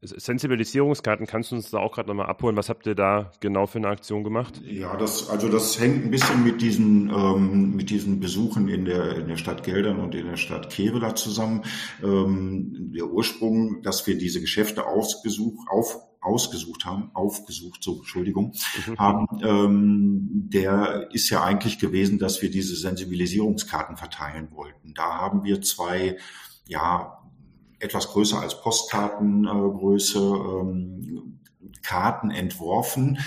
[0.02, 2.56] Sensibilisierungskarten, kannst du uns da auch gerade nochmal abholen?
[2.56, 4.60] Was habt ihr da genau für eine Aktion gemacht?
[4.64, 9.16] Ja, das, also das hängt ein bisschen mit diesen, ähm, mit diesen Besuchen in der,
[9.16, 11.62] in der Stadt Geldern und in der Stadt Kevela zusammen.
[12.02, 18.52] Ähm, der Ursprung, dass wir diese Geschäfte ausgesucht, auf, ausgesucht haben, aufgesucht, so, Entschuldigung,
[18.86, 18.98] mhm.
[18.98, 24.92] haben, ähm, der ist ja eigentlich gewesen, dass wir diese Sensibilisierungskarten verteilen wollten.
[24.94, 26.18] Da haben wir zwei,
[26.68, 27.15] ja,
[27.78, 31.40] etwas größer als Postkartengröße ähm,
[31.82, 33.18] Karten entworfen,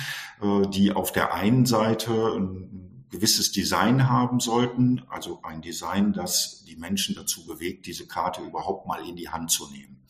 [0.42, 6.64] äh, die auf der einen Seite ein gewisses Design haben sollten, also ein Design, das
[6.68, 10.04] die Menschen dazu bewegt, diese Karte überhaupt mal in die Hand zu nehmen.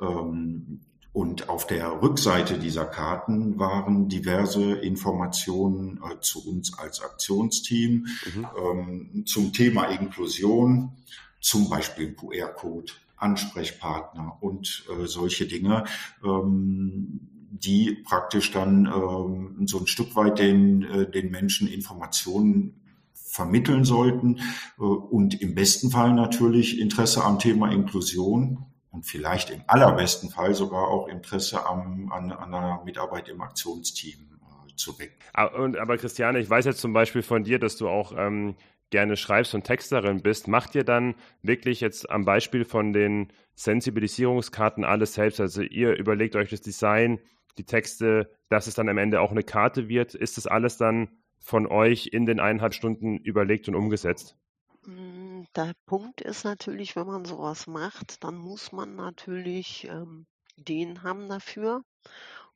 [0.00, 0.80] Ähm,
[1.12, 8.46] Und auf der Rückseite dieser Karten waren diverse Informationen äh, zu uns als Aktionsteam mhm.
[8.56, 10.92] ähm, zum Thema Inklusion,
[11.40, 15.84] zum Beispiel QR-Code, Ansprechpartner und äh, solche Dinge,
[16.24, 22.80] ähm, die praktisch dann ähm, so ein Stück weit den, äh, den Menschen Informationen
[23.12, 24.38] vermitteln sollten
[24.78, 30.54] äh, und im besten Fall natürlich Interesse am Thema Inklusion und vielleicht im allerbesten Fall
[30.54, 35.16] sogar auch Interesse am, an, an einer Mitarbeit im Aktionsteam äh, zu wecken.
[35.32, 38.56] Aber, ah, aber Christiane, ich weiß jetzt zum Beispiel von dir, dass du auch ähm,
[38.90, 40.48] gerne schreibst und Texterin bist.
[40.48, 45.40] Macht ihr dann wirklich jetzt am Beispiel von den Sensibilisierungskarten alles selbst?
[45.40, 47.20] Also ihr überlegt euch das Design,
[47.58, 50.14] die Texte, dass es dann am Ende auch eine Karte wird.
[50.14, 54.36] Ist das alles dann von euch in den eineinhalb Stunden überlegt und umgesetzt?
[54.84, 60.26] Hm, der Punkt ist natürlich, wenn man sowas macht, dann muss man natürlich ähm,
[60.56, 61.82] Ideen haben dafür.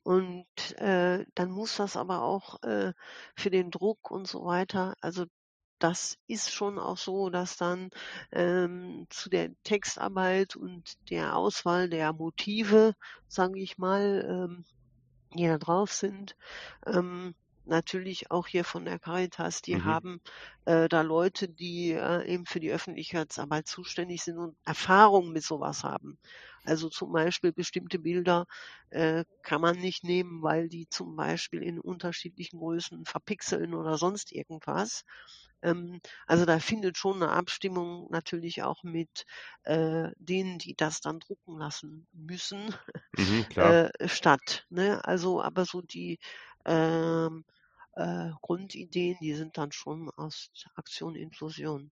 [0.03, 2.93] Und äh, dann muss das aber auch äh,
[3.37, 5.25] für den Druck und so weiter, also
[5.79, 7.91] das ist schon auch so, dass dann
[8.33, 12.95] ähm, zu der Textarbeit und der Auswahl der Motive,
[13.29, 14.65] sage ich mal, ähm,
[15.35, 16.37] die da drauf sind,
[16.87, 17.35] ähm,
[17.67, 19.85] natürlich auch hier von der Caritas, die mhm.
[19.85, 20.21] haben
[20.65, 25.83] äh, da Leute, die äh, eben für die Öffentlichkeitsarbeit zuständig sind und Erfahrung mit sowas
[25.83, 26.19] haben.
[26.65, 28.47] Also zum Beispiel bestimmte Bilder
[28.91, 34.33] äh, kann man nicht nehmen, weil die zum Beispiel in unterschiedlichen Größen verpixeln oder sonst
[34.33, 35.05] irgendwas.
[35.65, 39.25] Ähm, also da findet schon eine Abstimmung natürlich auch mit
[39.65, 42.75] äh, denen, die das dann drucken lassen müssen,
[43.17, 44.67] mhm, äh, statt.
[44.69, 45.05] Ne?
[45.05, 46.19] Also aber so die
[46.67, 47.45] ähm,
[47.97, 51.91] äh, Grundideen, die sind dann schon aus Aktion Inklusion.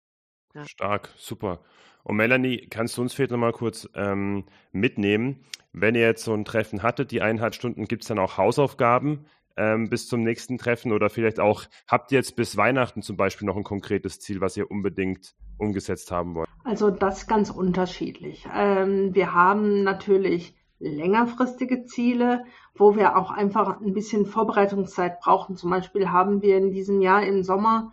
[0.54, 0.66] Ja.
[0.66, 1.60] Stark, super.
[2.02, 6.46] Und Melanie, kannst du uns vielleicht nochmal kurz ähm, mitnehmen, wenn ihr jetzt so ein
[6.46, 9.26] Treffen hattet, die eineinhalb Stunden, gibt es dann auch Hausaufgaben
[9.58, 13.46] ähm, bis zum nächsten Treffen oder vielleicht auch, habt ihr jetzt bis Weihnachten zum Beispiel
[13.46, 16.48] noch ein konkretes Ziel, was ihr unbedingt umgesetzt haben wollt?
[16.64, 18.46] Also das ganz unterschiedlich.
[18.54, 22.44] Ähm, wir haben natürlich längerfristige Ziele,
[22.74, 25.56] wo wir auch einfach ein bisschen Vorbereitungszeit brauchen.
[25.56, 27.92] Zum Beispiel haben wir in diesem Jahr im Sommer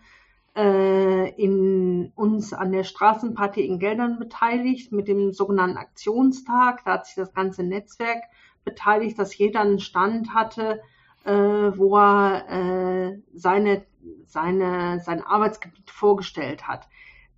[0.56, 6.84] äh, in uns an der Straßenparty in Geldern beteiligt mit dem sogenannten Aktionstag.
[6.86, 8.24] Da hat sich das ganze Netzwerk
[8.64, 10.82] beteiligt, dass jeder einen Stand hatte,
[11.26, 11.32] äh,
[11.78, 13.84] wo er äh, seine,
[14.26, 16.88] seine, sein Arbeitsgebiet vorgestellt hat.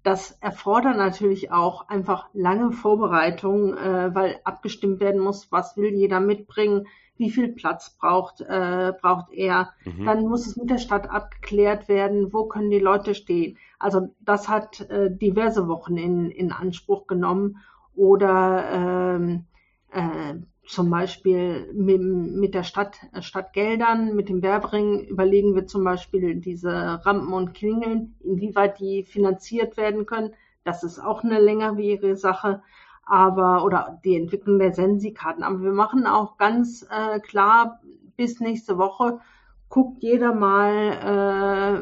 [0.03, 6.19] Das erfordert natürlich auch einfach lange Vorbereitung, äh, weil abgestimmt werden muss, was will jeder
[6.19, 9.73] mitbringen, wie viel Platz braucht, äh, braucht er.
[9.85, 10.05] Mhm.
[10.05, 13.57] Dann muss es mit der Stadt abgeklärt werden, wo können die Leute stehen.
[13.79, 17.57] Also das hat äh, diverse Wochen in, in Anspruch genommen.
[17.95, 19.45] Oder ähm,
[19.91, 20.35] äh,
[20.67, 26.99] zum Beispiel mit, mit der Stadt, Stadtgeldern, mit dem Werbering überlegen wir zum Beispiel diese
[27.05, 30.33] Rampen und Klingeln, inwieweit die finanziert werden können.
[30.63, 32.61] Das ist auch eine längerwierige Sache.
[33.09, 35.43] Aber, oder die Entwicklung der Sensi-Karten.
[35.43, 37.79] Aber wir machen auch ganz äh, klar,
[38.17, 39.21] bis nächste Woche
[39.69, 40.73] guckt jeder mal,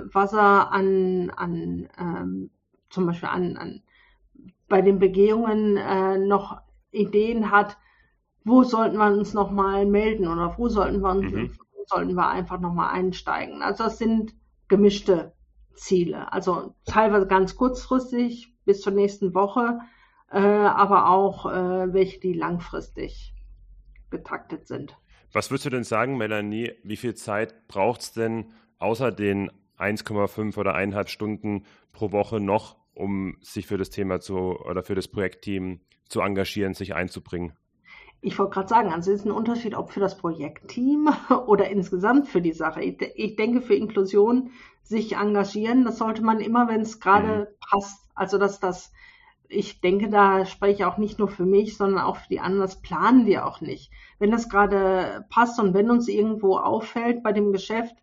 [0.06, 2.50] äh, was er an, an ähm,
[2.90, 3.82] zum Beispiel an, an
[4.68, 7.78] bei den Begehungen äh, noch Ideen hat,
[8.46, 11.52] wo sollten wir uns nochmal melden oder wo sollten wir uns, mhm.
[11.88, 13.62] sollten wir einfach nochmal einsteigen.
[13.62, 14.34] Also das sind
[14.68, 15.34] gemischte
[15.74, 16.32] Ziele.
[16.32, 19.80] Also teilweise ganz kurzfristig bis zur nächsten Woche,
[20.32, 23.34] äh, aber auch äh, welche, die langfristig
[24.12, 24.96] getaktet sind.
[25.34, 30.58] Was würdest du denn sagen, Melanie, wie viel Zeit braucht es denn außer den 1,5
[30.58, 35.08] oder 1,5 Stunden pro Woche noch, um sich für das Thema zu oder für das
[35.08, 37.54] Projektteam zu engagieren, sich einzubringen?
[38.26, 41.10] Ich wollte gerade sagen, also es ist ein Unterschied, ob für das Projektteam
[41.46, 42.82] oder insgesamt für die Sache.
[42.82, 44.50] Ich, denke, für Inklusion
[44.82, 47.68] sich engagieren, das sollte man immer, wenn es gerade mhm.
[47.70, 48.02] passt.
[48.16, 48.92] Also dass das,
[49.48, 52.62] ich denke, da spreche ich auch nicht nur für mich, sondern auch für die anderen,
[52.62, 53.92] das planen wir auch nicht.
[54.18, 57.96] Wenn das gerade passt und wenn uns irgendwo auffällt bei dem Geschäft,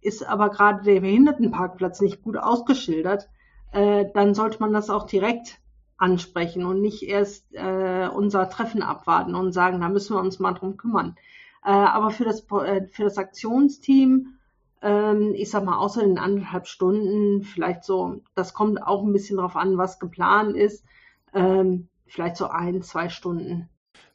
[0.00, 3.28] ist aber gerade der Behindertenparkplatz nicht gut ausgeschildert,
[3.72, 5.58] äh, dann sollte man das auch direkt
[5.96, 10.52] ansprechen und nicht erst äh, unser Treffen abwarten und sagen, da müssen wir uns mal
[10.52, 11.16] drum kümmern.
[11.64, 14.38] Äh, aber für das, äh, für das Aktionsteam,
[14.82, 19.38] ähm, ich sag mal, außer den anderthalb Stunden, vielleicht so, das kommt auch ein bisschen
[19.38, 20.84] drauf an, was geplant ist,
[21.32, 23.68] ähm, vielleicht so ein, zwei Stunden.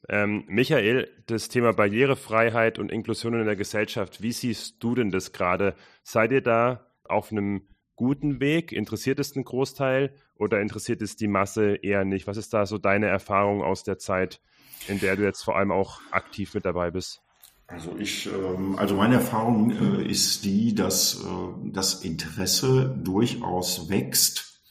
[0.08, 5.32] Ähm, Michael, das Thema Barrierefreiheit und Inklusion in der Gesellschaft, wie siehst du denn das
[5.32, 5.76] gerade?
[6.04, 7.68] Seid ihr da auf einem
[8.00, 8.72] guten Weg?
[8.72, 10.14] Interessiert es einen Großteil?
[10.40, 12.26] oder interessiert es die Masse eher nicht?
[12.26, 14.42] Was ist da so deine Erfahrung aus der Zeit,
[14.88, 17.22] in der du jetzt vor allem auch aktiv mit dabei bist?
[17.68, 21.28] Also ich, ähm, also meine Erfahrung äh, ist die, dass äh,
[21.72, 24.62] das Interesse durchaus wächst,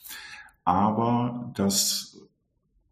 [0.64, 2.18] aber dass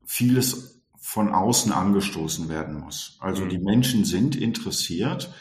[0.04, 3.16] vieles von außen angestoßen werden muss.
[3.20, 3.48] Also mhm.
[3.48, 5.32] die Menschen sind interessiert,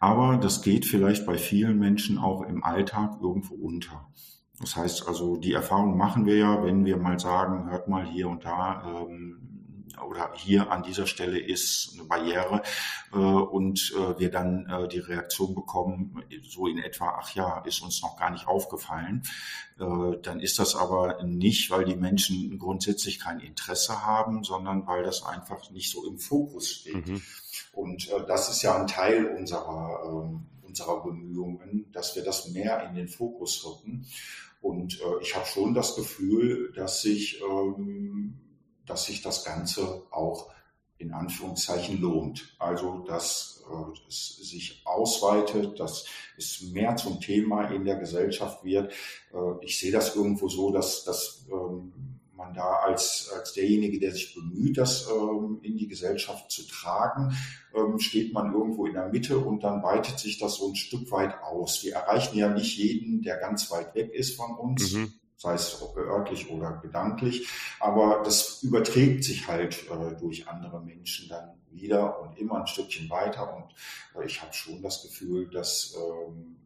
[0.00, 4.08] aber das geht vielleicht bei vielen Menschen auch im Alltag irgendwo unter.
[4.58, 8.28] Das heißt also, die Erfahrung machen wir ja, wenn wir mal sagen, hört mal hier
[8.28, 9.50] und da, ähm,
[10.06, 12.62] oder hier an dieser Stelle ist eine Barriere
[13.12, 17.82] äh, und äh, wir dann äh, die Reaktion bekommen, so in etwa, ach ja, ist
[17.82, 19.22] uns noch gar nicht aufgefallen,
[19.78, 25.02] äh, dann ist das aber nicht, weil die Menschen grundsätzlich kein Interesse haben, sondern weil
[25.02, 27.06] das einfach nicht so im Fokus steht.
[27.06, 27.22] Mhm.
[27.72, 32.88] Und äh, das ist ja ein Teil unserer, äh, unserer Bemühungen, dass wir das mehr
[32.88, 34.06] in den Fokus rücken.
[34.60, 38.38] Und äh, ich habe schon das Gefühl, dass sich ähm,
[38.90, 40.50] dass sich das Ganze auch
[40.98, 42.54] in Anführungszeichen lohnt.
[42.58, 46.04] Also, dass äh, es sich ausweitet, dass
[46.36, 48.92] es mehr zum Thema in der Gesellschaft wird.
[49.32, 51.92] Äh, ich sehe das irgendwo so, dass, dass ähm,
[52.40, 57.36] man da als, als derjenige, der sich bemüht, das ähm, in die Gesellschaft zu tragen,
[57.74, 61.10] ähm, steht man irgendwo in der Mitte und dann weitet sich das so ein Stück
[61.12, 61.84] weit aus.
[61.84, 64.92] Wir erreichen ja nicht jeden, der ganz weit weg ist von uns.
[64.92, 67.48] Mhm sei es örtlich oder gedanklich.
[67.80, 73.08] Aber das überträgt sich halt äh, durch andere Menschen dann wieder und immer ein Stückchen
[73.08, 73.56] weiter.
[73.56, 76.56] Und äh, ich habe schon das Gefühl, dass, ähm,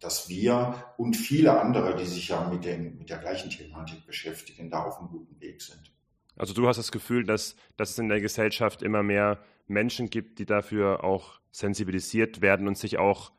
[0.00, 4.70] dass wir und viele andere, die sich ja mit, den, mit der gleichen Thematik beschäftigen,
[4.70, 5.92] da auf einem guten Weg sind.
[6.36, 10.38] Also du hast das Gefühl, dass, dass es in der Gesellschaft immer mehr Menschen gibt,
[10.38, 13.32] die dafür auch sensibilisiert werden und sich auch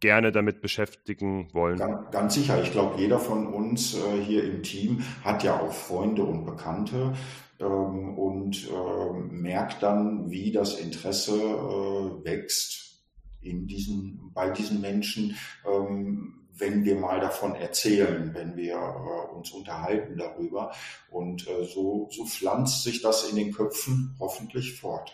[0.00, 1.78] gerne damit beschäftigen wollen.
[1.78, 2.60] Ganz, ganz sicher.
[2.60, 7.14] Ich glaube, jeder von uns äh, hier im Team hat ja auch Freunde und Bekannte
[7.60, 12.91] ähm, und äh, merkt dann, wie das Interesse äh, wächst
[13.42, 19.50] in diesen, bei diesen Menschen, ähm, wenn wir mal davon erzählen, wenn wir äh, uns
[19.50, 20.72] unterhalten darüber.
[21.10, 25.12] Und äh, so, so pflanzt sich das in den Köpfen hoffentlich fort.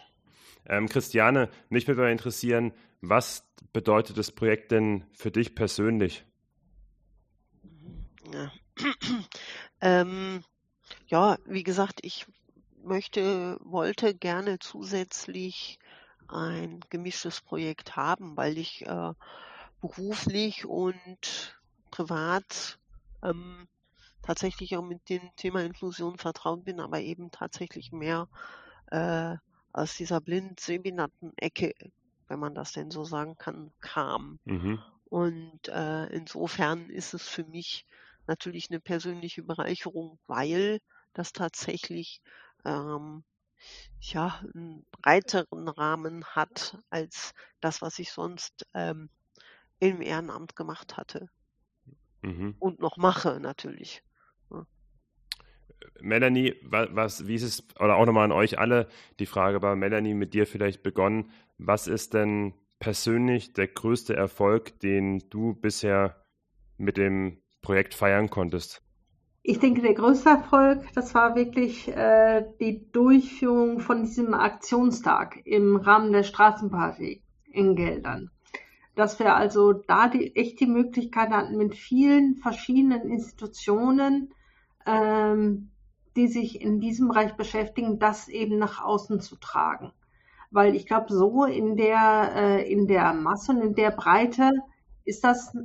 [0.67, 6.25] Ähm, Christiane, mich würde mal interessieren, was bedeutet das Projekt denn für dich persönlich?
[8.33, 8.53] Ja.
[9.81, 10.43] ähm,
[11.07, 12.27] ja, wie gesagt, ich
[12.85, 15.79] möchte, wollte gerne zusätzlich
[16.29, 19.12] ein gemischtes Projekt haben, weil ich äh,
[19.81, 21.61] beruflich und
[21.91, 22.79] privat
[23.23, 23.67] ähm,
[24.23, 28.29] tatsächlich auch mit dem Thema Inklusion vertraut bin, aber eben tatsächlich mehr
[28.91, 29.37] äh,
[29.73, 31.75] aus dieser blind sehbehinderten Ecke
[32.29, 34.38] wenn man das denn so sagen kann, kam.
[34.45, 34.79] Mhm.
[35.07, 37.87] Und äh, insofern ist es für mich
[38.27, 40.81] natürlich eine persönliche Bereicherung, weil
[41.14, 42.21] das tatsächlich
[42.64, 43.25] ähm,
[44.01, 49.09] ja einen breiteren Rahmen hat als das, was ich sonst ähm,
[49.81, 51.29] im Ehrenamt gemacht hatte
[52.23, 52.55] mhm.
[52.59, 54.03] und noch mache natürlich.
[56.01, 60.14] Melanie, was, wie ist es, oder auch nochmal an euch alle die Frage, bei Melanie
[60.14, 66.25] mit dir vielleicht begonnen, was ist denn persönlich der größte Erfolg, den du bisher
[66.77, 68.83] mit dem Projekt feiern konntest?
[69.51, 75.77] Ich denke, der größte Erfolg, das war wirklich äh, die Durchführung von diesem Aktionstag im
[75.77, 78.31] Rahmen der Straßenparty in Geldern.
[78.95, 84.35] Dass wir also da die, echt die Möglichkeit hatten, mit vielen verschiedenen Institutionen
[84.85, 85.71] ähm,
[86.15, 89.93] die sich in diesem Bereich beschäftigen, das eben nach außen zu tragen.
[90.51, 94.51] Weil ich glaube, so in der, äh, in der Masse und in der Breite
[95.09, 95.57] ist das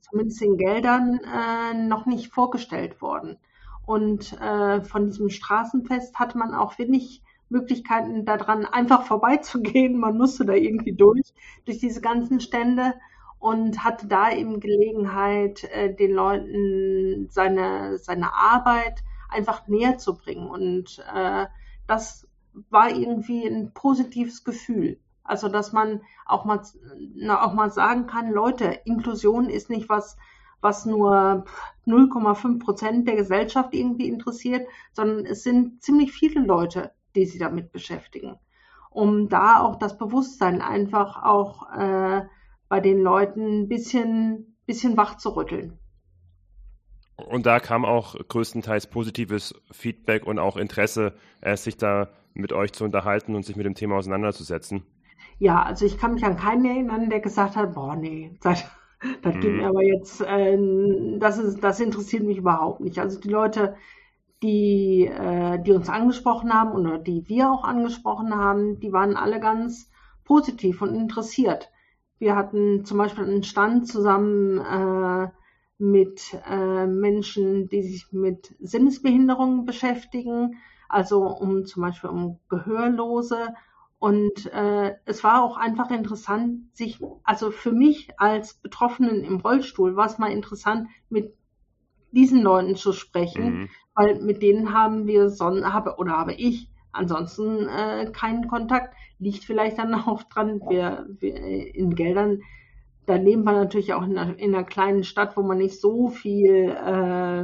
[0.00, 3.38] zumindest in Geldern äh, noch nicht vorgestellt worden.
[3.86, 9.98] Und äh, von diesem Straßenfest hatte man auch wenig Möglichkeiten daran, einfach vorbeizugehen.
[9.98, 11.32] Man musste da irgendwie durch,
[11.64, 12.94] durch diese ganzen Stände
[13.38, 20.48] und hatte da eben Gelegenheit, äh, den Leuten seine, seine Arbeit einfach näher zu bringen.
[20.48, 21.46] Und äh,
[21.86, 22.28] das
[22.68, 24.98] war irgendwie ein positives Gefühl.
[25.24, 26.60] Also, dass man auch mal,
[27.14, 30.16] na, auch mal sagen kann, Leute, Inklusion ist nicht was,
[30.60, 31.44] was nur
[31.86, 37.72] 0,5 Prozent der Gesellschaft irgendwie interessiert, sondern es sind ziemlich viele Leute, die sich damit
[37.72, 38.38] beschäftigen.
[38.90, 42.22] Um da auch das Bewusstsein einfach auch äh,
[42.68, 45.78] bei den Leuten ein bisschen, bisschen wach zu rütteln.
[47.16, 52.72] Und da kam auch größtenteils positives Feedback und auch Interesse, äh, sich da mit euch
[52.72, 54.84] zu unterhalten und sich mit dem Thema auseinanderzusetzen.
[55.38, 58.64] Ja, also ich kann mich an keinen erinnern, der gesagt hat, boah, nee, das,
[59.22, 59.40] das mhm.
[59.40, 60.58] geht mir aber jetzt, äh,
[61.18, 62.98] das, ist, das interessiert mich überhaupt nicht.
[62.98, 63.76] Also die Leute,
[64.42, 69.40] die, äh, die uns angesprochen haben oder die wir auch angesprochen haben, die waren alle
[69.40, 69.90] ganz
[70.24, 71.70] positiv und interessiert.
[72.18, 75.28] Wir hatten zum Beispiel einen Stand zusammen äh,
[75.78, 80.56] mit äh, Menschen, die sich mit Sinnesbehinderungen beschäftigen,
[80.88, 83.54] also um zum Beispiel um Gehörlose.
[84.00, 89.94] Und äh, es war auch einfach interessant, sich, also für mich als Betroffenen im Rollstuhl
[89.94, 91.34] war es mal interessant, mit
[92.10, 93.68] diesen Leuten zu sprechen, mhm.
[93.94, 98.94] weil mit denen haben wir son habe oder habe ich ansonsten äh, keinen Kontakt.
[99.18, 101.36] Liegt vielleicht dann auch dran, wir, wir
[101.74, 102.40] in Geldern,
[103.04, 106.08] da leben wir natürlich auch in einer, in einer kleinen Stadt, wo man nicht so
[106.08, 107.42] viel äh,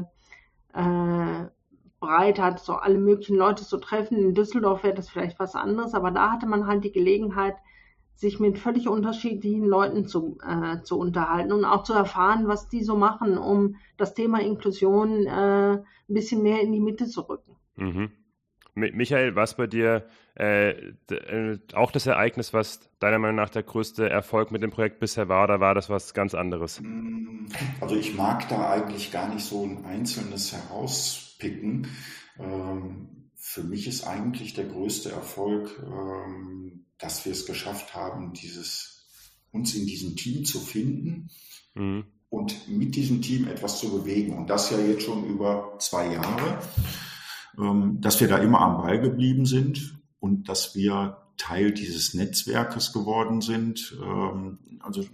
[0.72, 1.46] äh,
[2.00, 4.18] breit hat, so alle möglichen Leute zu treffen.
[4.18, 7.56] In Düsseldorf wäre das vielleicht was anderes, aber da hatte man halt die Gelegenheit,
[8.14, 12.82] sich mit völlig unterschiedlichen Leuten zu, äh, zu unterhalten und auch zu erfahren, was die
[12.82, 17.56] so machen, um das Thema Inklusion äh, ein bisschen mehr in die Mitte zu rücken.
[17.76, 18.10] Mhm.
[18.76, 20.06] Michael, was bei dir
[20.38, 20.70] äh,
[21.10, 25.28] äh, auch das Ereignis, was deiner Meinung nach der größte Erfolg mit dem Projekt bisher
[25.28, 26.82] war, oder war das was ganz anderes?
[27.80, 31.88] Also ich mag da eigentlich gar nicht so ein einzelnes herauspicken.
[32.38, 39.06] Ähm, für mich ist eigentlich der größte Erfolg, ähm, dass wir es geschafft haben, dieses,
[39.52, 41.30] uns in diesem Team zu finden
[41.74, 42.04] mhm.
[42.28, 44.36] und mit diesem Team etwas zu bewegen.
[44.36, 46.58] Und das ja jetzt schon über zwei Jahre.
[47.58, 52.92] Ähm, dass wir da immer am Ball geblieben sind und dass wir Teil dieses Netzwerkes
[52.92, 53.96] geworden sind.
[54.02, 55.04] Ähm, also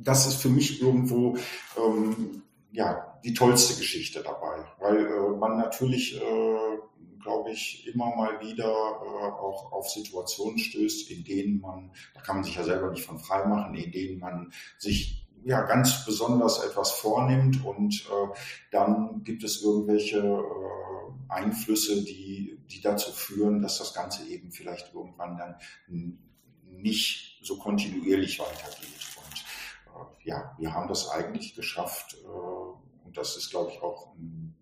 [0.00, 1.36] das ist für mich irgendwo
[1.76, 2.42] ähm,
[2.72, 6.78] ja die tollste Geschichte dabei, weil äh, man natürlich, äh,
[7.22, 12.36] glaube ich, immer mal wieder äh, auch auf Situationen stößt, in denen man, da kann
[12.36, 16.64] man sich ja selber nicht von frei machen, in denen man sich ja ganz besonders
[16.64, 18.34] etwas vornimmt und äh,
[18.70, 20.91] dann gibt es irgendwelche äh,
[21.32, 26.18] Einflüsse, die, die dazu führen, dass das Ganze eben vielleicht irgendwann dann
[26.66, 28.88] nicht so kontinuierlich weitergeht.
[29.16, 34.14] Und äh, ja, wir haben das eigentlich geschafft äh, und das ist, glaube ich, auch
[34.14, 34.54] ein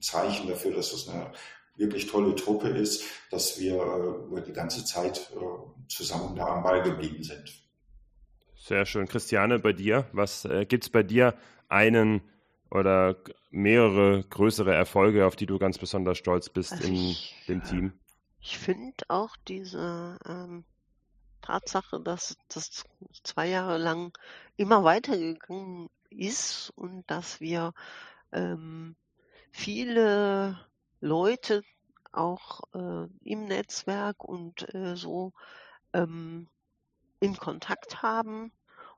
[0.00, 1.32] Zeichen dafür, dass das eine
[1.76, 6.62] wirklich tolle Truppe ist, dass wir äh, über die ganze Zeit äh, zusammen da am
[6.62, 7.52] Ball geblieben sind.
[8.54, 9.06] Sehr schön.
[9.06, 11.34] Christiane, bei dir, was äh, gibt es bei dir
[11.68, 12.22] einen
[12.70, 13.16] oder
[13.50, 17.92] mehrere größere Erfolge, auf die du ganz besonders stolz bist also in ich, dem Team?
[18.40, 20.64] Ich finde auch diese ähm,
[21.42, 22.84] Tatsache, dass das
[23.22, 24.16] zwei Jahre lang
[24.56, 27.72] immer weitergegangen ist und dass wir
[28.32, 28.96] ähm,
[29.50, 30.58] viele
[31.00, 31.62] Leute
[32.12, 35.32] auch äh, im Netzwerk und äh, so
[35.92, 36.48] ähm,
[37.20, 38.52] in Kontakt haben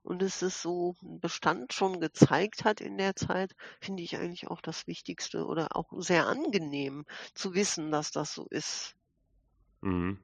[0.08, 4.48] und es ist so ein Bestand schon gezeigt hat in der Zeit, finde ich eigentlich
[4.48, 7.04] auch das Wichtigste oder auch sehr angenehm
[7.34, 8.96] zu wissen, dass das so ist.
[9.82, 10.18] Mhm.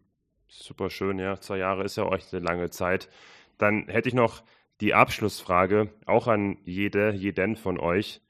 [0.48, 1.38] Super schön, ja.
[1.38, 3.10] Zwei Jahre ist ja euch eine lange Zeit.
[3.58, 4.42] Dann hätte ich noch
[4.80, 8.22] die Abschlussfrage, auch an jede, jeden von euch.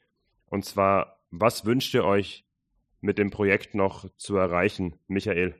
[0.46, 2.44] Und zwar, was wünscht ihr euch
[3.00, 5.55] mit dem Projekt noch zu erreichen, Michael?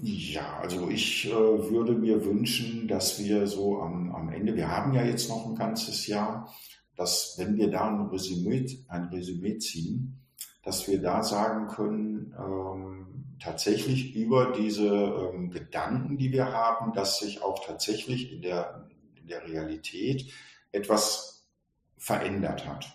[0.00, 4.92] Ja, also ich äh, würde mir wünschen, dass wir so am, am Ende, wir haben
[4.94, 6.52] ja jetzt noch ein ganzes Jahr,
[6.96, 10.20] dass wenn wir da ein Resümee, ein Resümee ziehen,
[10.64, 17.18] dass wir da sagen können, ähm, tatsächlich über diese ähm, Gedanken, die wir haben, dass
[17.18, 20.32] sich auch tatsächlich in der, in der Realität
[20.70, 21.48] etwas
[21.96, 22.86] verändert hat.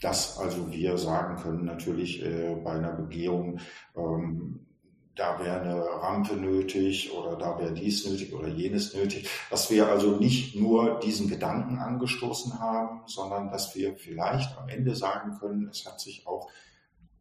[0.00, 3.60] Dass also wir sagen können, natürlich äh, bei einer Begehung,
[3.96, 4.66] ähm,
[5.14, 9.88] da wäre eine Rampe nötig oder da wäre dies nötig oder jenes nötig, dass wir
[9.88, 15.68] also nicht nur diesen Gedanken angestoßen haben, sondern dass wir vielleicht am Ende sagen können,
[15.68, 16.50] es hat sich auch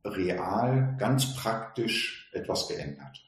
[0.06, 3.24] real, ganz praktisch etwas geändert.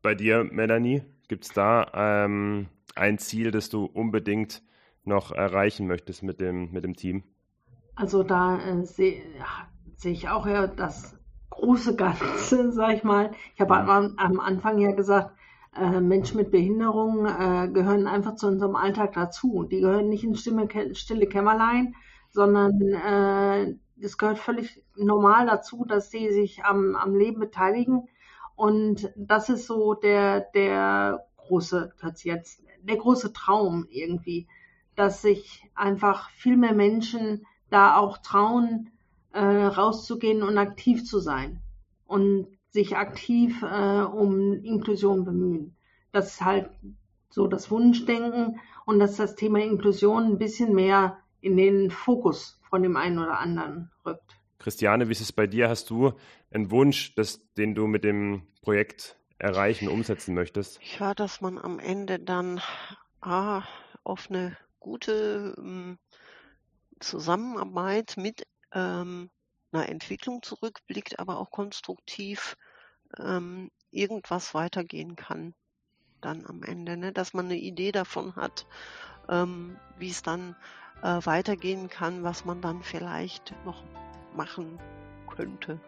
[0.00, 4.62] Bei dir, Melanie, gibt es da ähm, ein Ziel, das du unbedingt
[5.04, 7.24] noch erreichen möchtest mit dem, mit dem Team?
[7.94, 9.22] Also da äh, sehe
[9.96, 11.16] seh ich auch ja, dass
[11.52, 13.32] große Ganze, sag ich mal.
[13.54, 15.32] Ich habe am, am Anfang ja gesagt,
[15.76, 19.64] äh, Menschen mit Behinderung äh, gehören einfach zu unserem Alltag dazu.
[19.64, 21.94] Die gehören nicht ins stille, stille Kämmerlein,
[22.30, 28.08] sondern äh, es gehört völlig normal dazu, dass sie sich am, am Leben beteiligen.
[28.56, 31.92] Und das ist so der, der große,
[32.22, 34.48] jetzt, der große Traum irgendwie,
[34.94, 38.90] dass sich einfach viel mehr Menschen da auch trauen,
[39.32, 41.60] äh, rauszugehen und aktiv zu sein
[42.06, 45.76] und sich aktiv äh, um Inklusion bemühen.
[46.12, 46.70] Das ist halt
[47.30, 52.82] so das Wunschdenken und dass das Thema Inklusion ein bisschen mehr in den Fokus von
[52.82, 54.36] dem einen oder anderen rückt.
[54.58, 55.68] Christiane, wie ist es bei dir?
[55.68, 56.12] Hast du
[56.50, 60.80] einen Wunsch, dass, den du mit dem Projekt erreichen, umsetzen möchtest?
[60.98, 62.60] Ja, dass man am Ende dann
[63.20, 63.62] A,
[64.04, 65.98] auf eine gute ähm,
[67.00, 69.30] Zusammenarbeit mit ähm,
[69.72, 72.56] einer Entwicklung zurückblickt, aber auch konstruktiv
[73.18, 75.54] ähm, irgendwas weitergehen kann
[76.22, 77.12] dann am Ende, ne?
[77.12, 78.66] dass man eine Idee davon hat,
[79.28, 80.56] ähm, wie es dann
[81.02, 83.82] äh, weitergehen kann, was man dann vielleicht noch
[84.34, 84.78] machen
[85.26, 85.80] könnte.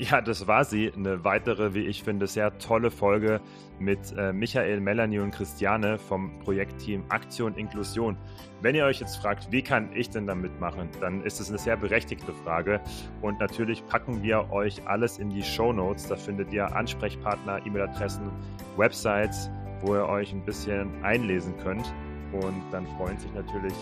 [0.00, 0.90] Ja, das war sie.
[0.96, 3.38] Eine weitere, wie ich finde, sehr tolle Folge
[3.78, 8.16] mit äh, Michael, Melanie und Christiane vom Projektteam Aktion Inklusion.
[8.62, 11.58] Wenn ihr euch jetzt fragt, wie kann ich denn da mitmachen, dann ist es eine
[11.58, 12.80] sehr berechtigte Frage.
[13.20, 16.08] Und natürlich packen wir euch alles in die Show Notes.
[16.08, 18.30] Da findet ihr Ansprechpartner, E-Mail-Adressen,
[18.78, 19.50] Websites,
[19.82, 21.92] wo ihr euch ein bisschen einlesen könnt.
[22.32, 23.74] Und dann freuen sich natürlich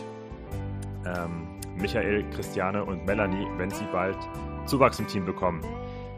[1.06, 1.46] ähm,
[1.76, 4.18] Michael, Christiane und Melanie, wenn sie bald
[4.66, 5.62] Zuwachs im Team bekommen.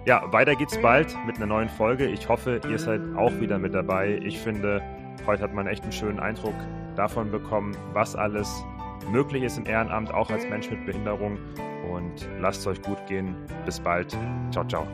[0.06, 2.06] Ja, weiter geht's bald mit einer neuen Folge.
[2.06, 4.18] Ich hoffe, ihr seid auch wieder mit dabei.
[4.24, 4.82] Ich finde,
[5.26, 6.54] heute hat man echt einen schönen Eindruck
[6.96, 8.64] davon bekommen, was alles
[9.10, 11.38] möglich ist im Ehrenamt, auch als Mensch mit Behinderung.
[11.92, 13.36] Und lasst es euch gut gehen.
[13.66, 14.16] Bis bald.
[14.50, 14.86] Ciao, ciao.